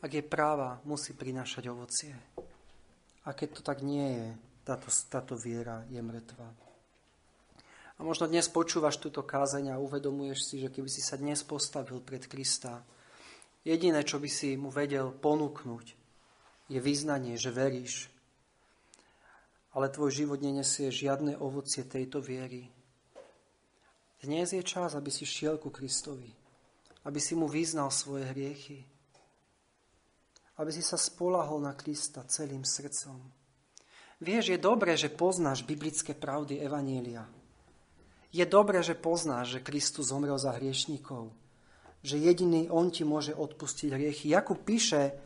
ak 0.00 0.10
je 0.12 0.24
práva, 0.24 0.80
musí 0.84 1.16
prinášať 1.16 1.68
ovocie. 1.68 2.12
A 3.30 3.34
keď 3.38 3.48
to 3.54 3.62
tak 3.62 3.86
nie 3.86 4.18
je, 4.18 4.26
táto, 4.66 4.90
táto 5.06 5.38
viera 5.38 5.86
je 5.86 6.02
mŕtva. 6.02 6.50
A 7.94 8.00
možno 8.02 8.26
dnes 8.26 8.50
počúvaš 8.50 8.98
túto 8.98 9.22
kázeň 9.22 9.70
a 9.70 9.78
uvedomuješ 9.78 10.50
si, 10.50 10.56
že 10.58 10.66
keby 10.66 10.90
si 10.90 10.98
sa 10.98 11.14
dnes 11.14 11.46
postavil 11.46 12.02
pred 12.02 12.26
Krista, 12.26 12.82
jediné, 13.62 14.02
čo 14.02 14.18
by 14.18 14.26
si 14.26 14.58
mu 14.58 14.74
vedel 14.74 15.14
ponúknuť, 15.14 15.86
je 16.74 16.78
vyznanie, 16.82 17.38
že 17.38 17.54
veríš. 17.54 18.10
Ale 19.78 19.94
tvoj 19.94 20.10
život 20.10 20.42
nenesie 20.42 20.90
žiadne 20.90 21.38
ovocie 21.38 21.86
tejto 21.86 22.18
viery. 22.18 22.66
Dnes 24.26 24.50
je 24.50 24.62
čas, 24.66 24.98
aby 24.98 25.14
si 25.14 25.22
šiel 25.22 25.62
ku 25.62 25.70
Kristovi. 25.70 26.34
aby 27.04 27.16
si 27.16 27.32
mu 27.32 27.48
vyznal 27.48 27.88
svoje 27.88 28.28
hriechy, 28.28 28.84
aby 30.60 30.68
si 30.68 30.84
sa 30.84 31.00
spolahol 31.00 31.64
na 31.64 31.72
Krista 31.72 32.20
celým 32.28 32.68
srdcom. 32.68 33.16
Vieš, 34.20 34.52
je 34.52 34.58
dobré, 34.60 34.92
že 35.00 35.08
poznáš 35.08 35.64
biblické 35.64 36.12
pravdy 36.12 36.60
Evanielia. 36.60 37.24
Je 38.28 38.44
dobré, 38.44 38.84
že 38.84 38.92
poznáš, 38.92 39.56
že 39.56 39.64
Kristus 39.64 40.12
zomrel 40.12 40.36
za 40.36 40.52
hriešníkov. 40.52 41.32
Že 42.04 42.16
jediný 42.28 42.68
On 42.68 42.92
ti 42.92 43.08
môže 43.08 43.32
odpustiť 43.32 43.88
hriechy. 43.96 44.36
Jakub 44.36 44.60
píše, 44.60 45.16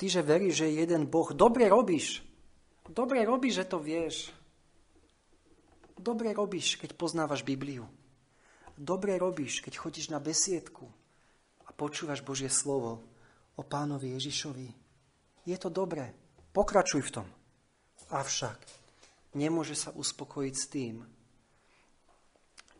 ty, 0.00 0.08
že 0.08 0.24
veríš, 0.24 0.64
že 0.64 0.72
je 0.72 0.80
jeden 0.80 1.04
Boh. 1.04 1.28
Dobre 1.36 1.68
robíš. 1.68 2.24
Dobre 2.88 3.20
robíš, 3.28 3.60
že 3.60 3.68
to 3.68 3.76
vieš. 3.76 4.32
Dobre 6.00 6.32
robíš, 6.32 6.80
keď 6.80 6.96
poznávaš 6.96 7.44
Bibliu. 7.44 7.84
Dobre 8.80 9.20
robíš, 9.20 9.60
keď 9.60 9.76
chodíš 9.76 10.08
na 10.08 10.16
besiedku 10.16 10.88
a 11.68 11.76
počúvaš 11.76 12.24
Božie 12.24 12.48
slovo 12.48 13.04
o 13.60 13.62
pánovi 13.62 14.16
Ježišovi. 14.16 14.68
Je 15.44 15.56
to 15.60 15.68
dobré. 15.68 16.16
Pokračuj 16.56 17.04
v 17.04 17.14
tom. 17.20 17.28
Avšak 18.08 18.56
nemôže 19.36 19.76
sa 19.76 19.92
uspokojiť 19.92 20.54
s 20.56 20.66
tým, 20.72 21.04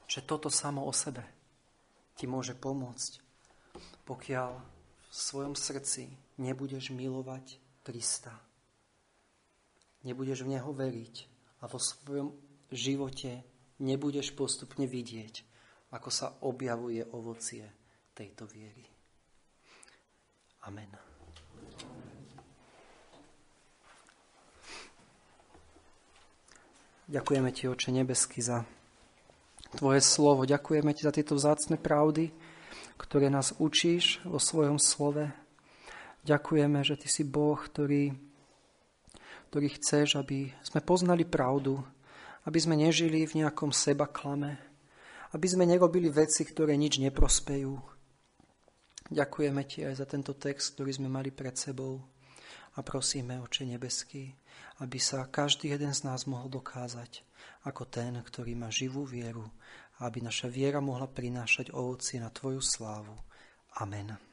že 0.09 0.25
toto 0.25 0.49
samo 0.49 0.89
o 0.89 0.93
sebe 0.97 1.23
ti 2.19 2.27
môže 2.27 2.57
pomôcť, 2.59 3.13
pokiaľ 4.09 4.51
v 4.59 5.15
svojom 5.15 5.55
srdci 5.55 6.11
nebudeš 6.43 6.91
milovať 6.91 7.63
Krista. 7.87 8.35
Nebudeš 10.03 10.43
v 10.43 10.59
Neho 10.59 10.73
veriť 10.75 11.15
a 11.63 11.71
vo 11.71 11.79
svojom 11.79 12.35
živote 12.73 13.45
nebudeš 13.85 14.35
postupne 14.35 14.91
vidieť, 14.91 15.47
ako 15.95 16.09
sa 16.11 16.35
objavuje 16.43 17.07
ovocie 17.15 17.65
tejto 18.13 18.51
viery. 18.51 18.90
Amen. 20.61 20.89
Ďakujeme 27.11 27.51
Ti, 27.51 27.67
Oče 27.67 27.91
nebesky, 27.91 28.39
za 28.39 28.63
Tvoje 29.75 29.99
slovo. 29.99 30.47
Ďakujeme 30.47 30.95
Ti 30.95 31.03
za 31.07 31.13
tieto 31.15 31.35
vzácne 31.35 31.75
pravdy, 31.75 32.31
ktoré 33.01 33.33
nás 33.33 33.57
učíš 33.59 34.23
vo 34.23 34.39
svojom 34.39 34.79
slove. 34.79 35.33
Ďakujeme, 36.23 36.85
že 36.85 37.01
Ty 37.01 37.09
si 37.09 37.23
Boh, 37.25 37.57
ktorý, 37.57 38.15
ktorý 39.51 39.67
chceš, 39.81 40.21
aby 40.21 40.53
sme 40.63 40.85
poznali 40.85 41.25
pravdu, 41.25 41.81
aby 42.45 42.59
sme 42.61 42.77
nežili 42.77 43.25
v 43.25 43.43
nejakom 43.43 43.73
seba 43.73 44.05
klame, 44.07 44.61
aby 45.33 45.47
sme 45.49 45.65
nerobili 45.65 46.13
veci, 46.13 46.45
ktoré 46.45 46.77
nič 46.77 47.01
neprospejú. 47.03 48.00
Ďakujeme 49.11 49.63
Ti 49.67 49.91
aj 49.91 49.95
za 49.99 50.07
tento 50.07 50.39
text, 50.39 50.79
ktorý 50.79 50.95
sme 50.95 51.09
mali 51.11 51.35
pred 51.35 51.59
sebou 51.59 51.99
a 52.75 52.87
prosíme, 52.87 53.43
Oče 53.43 53.67
nebeský, 53.67 54.31
aby 54.81 55.03
sa 55.03 55.27
každý 55.27 55.75
jeden 55.75 55.91
z 55.91 56.07
nás 56.07 56.31
mohol 56.31 56.47
dokázať 56.47 57.27
ako 57.67 57.91
ten, 57.91 58.15
ktorý 58.23 58.55
má 58.55 58.71
živú 58.71 59.03
vieru 59.03 59.51
aby 60.01 60.25
naša 60.25 60.49
viera 60.49 60.81
mohla 60.81 61.09
prinášať 61.09 61.77
ovoci 61.77 62.17
na 62.17 62.33
Tvoju 62.33 62.61
slávu. 62.65 63.13
Amen. 63.77 64.30